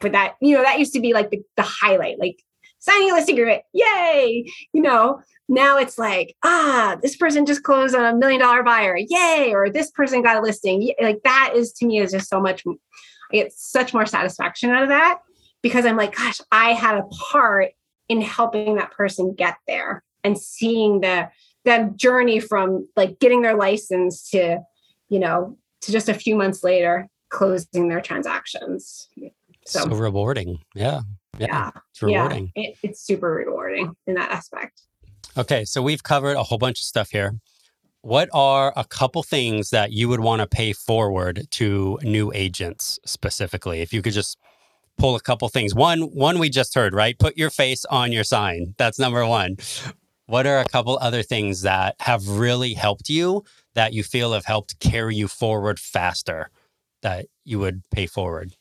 but 0.00 0.12
that, 0.12 0.34
you 0.40 0.56
know, 0.56 0.62
that 0.62 0.78
used 0.78 0.94
to 0.94 1.00
be 1.00 1.12
like 1.12 1.30
the, 1.30 1.42
the 1.56 1.62
highlight, 1.62 2.18
like 2.18 2.42
signing 2.78 3.10
a 3.10 3.14
listing 3.14 3.38
agreement, 3.38 3.62
yay. 3.72 4.44
You 4.72 4.82
know, 4.82 5.20
now 5.48 5.78
it's 5.78 5.98
like, 5.98 6.36
ah, 6.42 6.96
this 7.02 7.16
person 7.16 7.46
just 7.46 7.62
closed 7.62 7.94
on 7.94 8.04
a 8.04 8.16
million 8.16 8.40
dollar 8.40 8.62
buyer, 8.62 8.96
yay, 8.96 9.52
or 9.54 9.70
this 9.70 9.90
person 9.90 10.22
got 10.22 10.36
a 10.36 10.40
listing. 10.40 10.92
Like 11.00 11.20
that 11.24 11.52
is 11.54 11.72
to 11.74 11.86
me 11.86 12.00
is 12.00 12.12
just 12.12 12.28
so 12.28 12.40
much, 12.40 12.64
I 12.66 13.36
get 13.36 13.52
such 13.52 13.94
more 13.94 14.06
satisfaction 14.06 14.70
out 14.70 14.82
of 14.82 14.88
that 14.90 15.20
because 15.62 15.86
I'm 15.86 15.96
like, 15.96 16.16
gosh, 16.16 16.40
I 16.52 16.72
had 16.72 16.96
a 16.96 17.04
part 17.30 17.72
in 18.08 18.20
helping 18.20 18.76
that 18.76 18.92
person 18.92 19.34
get 19.34 19.56
there 19.66 20.02
and 20.24 20.38
seeing 20.38 21.00
the 21.00 21.30
that 21.64 21.96
journey 21.96 22.40
from 22.40 22.88
like 22.96 23.18
getting 23.18 23.42
their 23.42 23.56
license 23.56 24.30
to, 24.30 24.60
you 25.08 25.18
know, 25.18 25.58
to 25.82 25.92
just 25.92 26.08
a 26.08 26.14
few 26.14 26.34
months 26.34 26.62
later 26.62 27.08
closing 27.28 27.88
their 27.88 28.00
transactions. 28.00 29.08
So, 29.68 29.80
So, 29.80 29.88
rewarding. 29.88 30.58
Yeah. 30.74 31.00
Yeah. 31.38 31.46
yeah, 31.46 31.70
It's 31.90 32.02
rewarding. 32.02 32.52
yeah, 32.56 32.68
it, 32.68 32.76
it's 32.82 33.00
super 33.02 33.30
rewarding 33.32 33.94
in 34.06 34.14
that 34.14 34.30
aspect. 34.30 34.82
Okay, 35.36 35.64
so 35.64 35.82
we've 35.82 36.02
covered 36.02 36.36
a 36.36 36.42
whole 36.42 36.58
bunch 36.58 36.80
of 36.80 36.84
stuff 36.84 37.10
here. 37.10 37.38
What 38.02 38.28
are 38.32 38.72
a 38.76 38.84
couple 38.84 39.22
things 39.22 39.70
that 39.70 39.92
you 39.92 40.08
would 40.08 40.20
want 40.20 40.40
to 40.40 40.46
pay 40.46 40.72
forward 40.72 41.46
to 41.52 41.98
new 42.02 42.32
agents 42.34 42.98
specifically? 43.04 43.80
If 43.82 43.92
you 43.92 44.02
could 44.02 44.14
just 44.14 44.38
pull 44.96 45.14
a 45.14 45.20
couple 45.20 45.48
things. 45.48 45.74
One, 45.74 46.02
one 46.02 46.38
we 46.38 46.48
just 46.50 46.74
heard, 46.74 46.92
right? 46.92 47.16
Put 47.18 47.36
your 47.36 47.50
face 47.50 47.84
on 47.84 48.10
your 48.10 48.24
sign. 48.24 48.74
That's 48.78 48.98
number 48.98 49.24
one. 49.26 49.56
What 50.26 50.46
are 50.46 50.58
a 50.58 50.64
couple 50.64 50.98
other 51.00 51.22
things 51.22 51.62
that 51.62 51.94
have 52.00 52.26
really 52.28 52.74
helped 52.74 53.08
you 53.08 53.44
that 53.74 53.92
you 53.92 54.02
feel 54.02 54.32
have 54.32 54.44
helped 54.44 54.78
carry 54.80 55.14
you 55.14 55.28
forward 55.28 55.78
faster 55.78 56.50
that 57.02 57.26
you 57.44 57.58
would 57.60 57.82
pay 57.92 58.06
forward? 58.06 58.54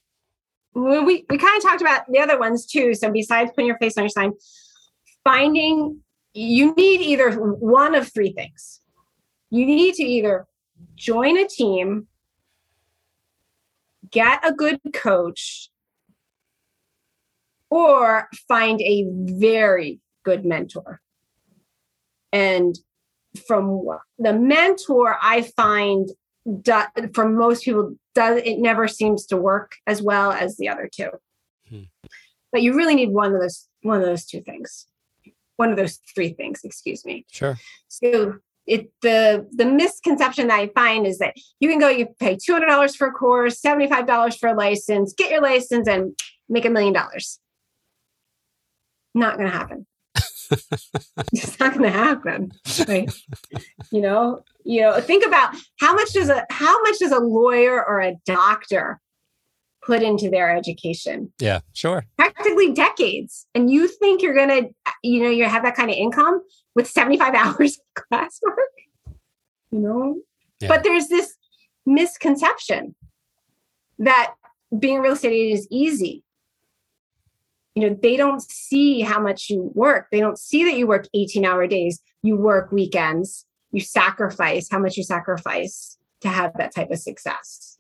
We, 0.77 1.25
we 1.29 1.37
kind 1.37 1.57
of 1.57 1.63
talked 1.63 1.81
about 1.81 2.03
the 2.09 2.19
other 2.19 2.39
ones 2.39 2.65
too. 2.65 2.93
So 2.93 3.11
besides 3.11 3.51
putting 3.51 3.67
your 3.67 3.77
face 3.77 3.97
on 3.97 4.03
your 4.03 4.09
sign, 4.09 4.33
finding 5.23 6.01
you 6.33 6.75
need 6.75 7.01
either 7.01 7.31
one 7.31 7.95
of 7.95 8.13
three 8.13 8.31
things. 8.31 8.81
You 9.49 9.65
need 9.65 9.95
to 9.95 10.03
either 10.03 10.45
join 10.95 11.37
a 11.37 11.47
team, 11.47 12.07
get 14.11 14.47
a 14.47 14.53
good 14.53 14.79
coach, 14.93 15.69
or 17.69 18.29
find 18.47 18.79
a 18.81 19.05
very 19.09 19.99
good 20.23 20.45
mentor. 20.45 21.01
And 22.31 22.77
from 23.47 23.83
the 24.19 24.33
mentor, 24.33 25.17
I 25.21 25.41
find 25.41 26.09
for 27.13 27.27
most 27.27 27.63
people 27.63 27.95
does 28.15 28.41
it 28.43 28.59
never 28.59 28.87
seems 28.87 29.25
to 29.27 29.37
work 29.37 29.73
as 29.85 30.01
well 30.01 30.31
as 30.31 30.57
the 30.57 30.69
other 30.69 30.89
two. 30.91 31.09
Hmm. 31.69 31.83
But 32.51 32.61
you 32.61 32.75
really 32.75 32.95
need 32.95 33.11
one 33.11 33.33
of 33.33 33.41
those 33.41 33.67
one 33.81 33.97
of 33.97 34.05
those 34.05 34.25
two 34.25 34.41
things. 34.41 34.87
One 35.57 35.71
of 35.71 35.77
those 35.77 35.99
three 36.13 36.33
things, 36.33 36.61
excuse 36.63 37.03
me. 37.03 37.25
Sure. 37.31 37.57
So 37.87 38.35
it 38.65 38.91
the 39.01 39.47
the 39.53 39.65
misconception 39.65 40.47
that 40.47 40.59
I 40.59 40.67
find 40.67 41.05
is 41.07 41.19
that 41.19 41.35
you 41.59 41.69
can 41.69 41.79
go, 41.79 41.89
you 41.89 42.07
pay 42.19 42.37
two 42.37 42.53
hundred 42.53 42.67
dollars 42.67 42.95
for 42.95 43.07
a 43.07 43.11
course, 43.11 43.59
seventy 43.59 43.87
five 43.87 44.07
dollars 44.07 44.37
for 44.37 44.49
a 44.49 44.55
license, 44.55 45.13
get 45.13 45.31
your 45.31 45.41
license, 45.41 45.87
and 45.87 46.17
make 46.47 46.65
a 46.65 46.69
million 46.69 46.93
dollars. 46.93 47.39
Not 49.13 49.37
going 49.37 49.49
to 49.49 49.57
happen. 49.57 49.87
it's 51.33 51.59
not 51.59 51.73
going 51.73 51.83
to 51.83 51.97
happen. 51.97 52.51
Right? 52.87 53.11
you 53.91 54.01
know, 54.01 54.43
you 54.63 54.81
know. 54.81 54.99
Think 55.01 55.25
about 55.25 55.55
how 55.79 55.93
much 55.93 56.13
does 56.13 56.29
a 56.29 56.45
how 56.49 56.81
much 56.83 56.99
does 56.99 57.11
a 57.11 57.19
lawyer 57.19 57.83
or 57.85 58.01
a 58.01 58.15
doctor 58.25 58.99
put 59.83 60.01
into 60.01 60.29
their 60.29 60.55
education? 60.55 61.31
Yeah, 61.39 61.59
sure. 61.73 62.05
Practically 62.17 62.73
decades, 62.73 63.45
and 63.55 63.71
you 63.71 63.87
think 63.87 64.21
you're 64.21 64.35
going 64.35 64.49
to, 64.49 64.93
you 65.03 65.23
know, 65.23 65.29
you 65.29 65.45
have 65.45 65.63
that 65.63 65.75
kind 65.75 65.89
of 65.89 65.95
income 65.95 66.41
with 66.75 66.87
seventy 66.87 67.17
five 67.17 67.33
hours 67.35 67.77
of 67.79 68.03
classwork. 68.03 69.13
You 69.71 69.79
know, 69.79 70.21
yeah. 70.59 70.69
but 70.69 70.83
there's 70.83 71.07
this 71.07 71.35
misconception 71.85 72.95
that 73.99 74.33
being 74.77 74.97
a 74.97 75.01
real 75.01 75.13
estate 75.13 75.33
agent 75.33 75.59
is 75.59 75.67
easy 75.71 76.23
you 77.77 77.87
know 77.87 77.95
they 78.01 78.17
don't 78.17 78.41
see 78.41 79.01
how 79.01 79.21
much 79.21 79.51
you 79.51 79.71
work. 79.75 80.07
They 80.11 80.19
don't 80.19 80.39
see 80.39 80.63
that 80.63 80.75
you 80.75 80.87
work 80.87 81.07
18 81.13 81.45
hour 81.45 81.67
days. 81.67 82.01
You 82.23 82.35
work 82.35 82.71
weekends. 82.71 83.45
You 83.71 83.81
sacrifice 83.81 84.67
how 84.71 84.79
much 84.79 84.97
you 84.97 85.03
sacrifice 85.03 85.95
to 86.21 86.27
have 86.27 86.53
that 86.57 86.73
type 86.73 86.89
of 86.89 86.97
success. 86.97 87.77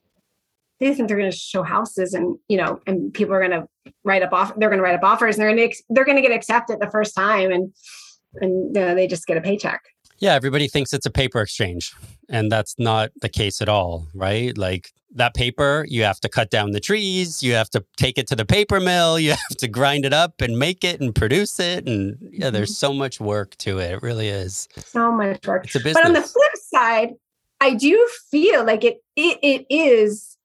They 0.79 0.93
think 0.93 1.07
they're 1.07 1.17
going 1.17 1.31
to 1.31 1.35
show 1.35 1.63
houses 1.63 2.13
and 2.13 2.37
you 2.47 2.57
know 2.57 2.79
and 2.85 3.11
people 3.11 3.33
are 3.33 3.39
going 3.39 3.59
to 3.59 3.67
write 4.03 4.21
up 4.21 4.33
off 4.33 4.53
they're 4.57 4.69
going 4.69 4.77
to 4.77 4.83
write 4.83 4.93
up 4.93 5.03
offers 5.03 5.35
and 5.35 5.41
they're 5.41 5.55
going 5.55 5.71
to 5.71 5.83
they're 5.89 6.05
going 6.05 6.17
to 6.17 6.21
get 6.21 6.31
accepted 6.31 6.79
the 6.79 6.91
first 6.91 7.15
time 7.15 7.51
and 7.51 7.73
and 8.35 8.75
you 8.75 8.81
know, 8.81 8.93
they 8.93 9.07
just 9.07 9.25
get 9.25 9.37
a 9.37 9.41
paycheck. 9.41 9.81
Yeah 10.19 10.35
everybody 10.35 10.67
thinks 10.67 10.93
it's 10.93 11.07
a 11.07 11.11
paper 11.11 11.41
exchange 11.41 11.95
and 12.29 12.51
that's 12.51 12.75
not 12.77 13.09
the 13.21 13.29
case 13.29 13.61
at 13.63 13.69
all 13.69 14.05
right? 14.13 14.55
Like 14.55 14.91
that 15.15 15.33
paper, 15.33 15.85
you 15.89 16.03
have 16.03 16.19
to 16.21 16.29
cut 16.29 16.49
down 16.49 16.71
the 16.71 16.79
trees, 16.79 17.41
you 17.41 17.53
have 17.53 17.69
to 17.71 17.83
take 17.97 18.17
it 18.17 18.27
to 18.27 18.35
the 18.35 18.45
paper 18.45 18.79
mill, 18.79 19.19
you 19.19 19.31
have 19.31 19.57
to 19.57 19.67
grind 19.67 20.05
it 20.05 20.13
up 20.13 20.41
and 20.41 20.57
make 20.57 20.83
it 20.83 20.99
and 20.99 21.13
produce 21.13 21.59
it. 21.59 21.87
And 21.87 22.17
yeah, 22.31 22.49
there's 22.49 22.71
mm-hmm. 22.71 22.87
so 22.87 22.93
much 22.93 23.19
work 23.19 23.55
to 23.57 23.79
it. 23.79 23.91
It 23.91 24.01
really 24.01 24.29
is. 24.29 24.67
So 24.77 25.11
much 25.11 25.45
work. 25.47 25.65
It's 25.65 25.75
a 25.75 25.79
business. 25.79 25.95
But 25.95 26.05
on 26.05 26.13
the 26.13 26.21
flip 26.21 26.51
side, 26.55 27.09
I 27.59 27.73
do 27.73 28.07
feel 28.29 28.65
like 28.65 28.83
it 28.83 28.97
it, 29.15 29.39
it 29.41 29.65
is 29.69 30.37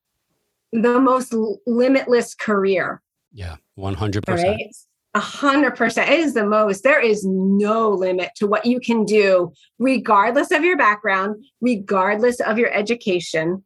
the 0.72 0.98
most 0.98 1.34
limitless 1.66 2.34
career. 2.34 3.02
Yeah, 3.32 3.56
100%. 3.78 4.26
Right? 4.28 4.74
Hundred 5.14 5.72
percent. 5.72 6.10
It 6.10 6.20
is 6.20 6.32
the 6.32 6.46
most. 6.46 6.84
There 6.84 7.00
is 7.00 7.22
no 7.26 7.90
limit 7.90 8.30
to 8.36 8.46
what 8.46 8.64
you 8.64 8.80
can 8.80 9.04
do, 9.04 9.52
regardless 9.78 10.50
of 10.50 10.64
your 10.64 10.78
background, 10.78 11.44
regardless 11.60 12.40
of 12.40 12.56
your 12.56 12.72
education 12.72 13.62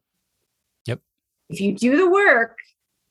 if 1.49 1.61
you 1.61 1.73
do 1.73 1.97
the 1.97 2.09
work, 2.09 2.57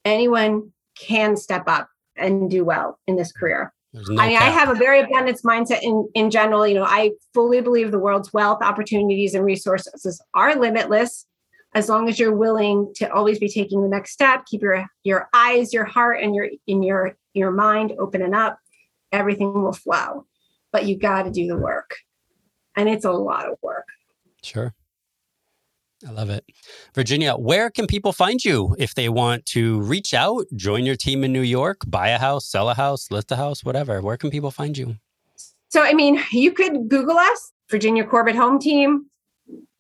anyone 0.05 0.72
can 0.99 1.37
step 1.37 1.64
up 1.66 1.88
and 2.16 2.51
do 2.51 2.64
well 2.64 2.99
in 3.07 3.16
this 3.16 3.33
career. 3.33 3.72
No 3.92 4.22
I 4.22 4.29
mean, 4.29 4.37
I 4.37 4.51
have 4.51 4.68
a 4.68 4.75
very 4.75 5.01
abundance 5.01 5.42
mindset 5.42 5.83
in, 5.83 6.09
in 6.14 6.31
general. 6.31 6.66
You 6.66 6.75
know, 6.75 6.85
I 6.85 7.12
fully 7.33 7.62
believe 7.62 7.90
the 7.90 7.99
world's 7.99 8.33
wealth, 8.33 8.62
opportunities, 8.62 9.35
and 9.35 9.44
resources 9.44 10.20
are 10.35 10.55
limitless 10.55 11.27
as 11.75 11.88
long 11.88 12.09
as 12.09 12.18
you're 12.18 12.35
willing 12.35 12.92
to 12.96 13.11
always 13.12 13.38
be 13.38 13.49
taking 13.49 13.83
the 13.83 13.88
next 13.88 14.12
step. 14.12 14.44
Keep 14.46 14.62
your 14.62 14.87
your 15.05 15.29
eyes, 15.33 15.72
your 15.72 15.85
heart, 15.85 16.20
and 16.22 16.35
your 16.35 16.49
in 16.66 16.83
your 16.83 17.16
your 17.33 17.51
mind 17.51 17.92
open 17.99 18.20
and 18.20 18.35
up. 18.35 18.59
Everything 19.12 19.55
will 19.55 19.72
flow, 19.72 20.27
but 20.72 20.87
you 20.87 20.99
got 20.99 21.22
to 21.22 21.31
do 21.31 21.46
the 21.46 21.57
work, 21.57 21.96
and 22.77 22.88
it's 22.88 23.05
a 23.05 23.12
lot 23.12 23.46
of 23.46 23.57
work. 23.62 23.87
Sure. 24.42 24.75
I 26.07 26.11
love 26.12 26.31
it. 26.31 26.45
Virginia, 26.95 27.35
where 27.35 27.69
can 27.69 27.88
people 27.88 28.12
find 28.12 28.45
you 28.45 28.77
if 28.79 28.95
they 28.95 29.09
want 29.09 29.45
to 29.47 29.81
reach 29.81 30.14
out, 30.14 30.47
join 30.55 30.87
your 30.87 30.95
team 30.95 31.25
in 31.25 31.33
New 31.33 31.40
York, 31.40 31.79
buy 31.87 32.11
a 32.11 32.19
house, 32.19 32.47
sell 32.47 32.71
a 32.71 32.75
house, 32.75 33.11
list 33.11 33.33
a 33.33 33.37
house, 33.37 33.64
whatever? 33.64 34.01
Where 34.01 34.16
can 34.16 34.31
people 34.31 34.53
find 34.53 34.79
you? 34.79 34.99
So, 35.69 35.83
I 35.83 35.95
mean, 35.95 36.23
you 36.31 36.53
could 36.53 36.88
Google 36.88 37.19
us, 37.19 37.51
Virginia 37.71 38.05
Corbett 38.05 38.37
Home 38.37 38.61
Team. 38.61 39.07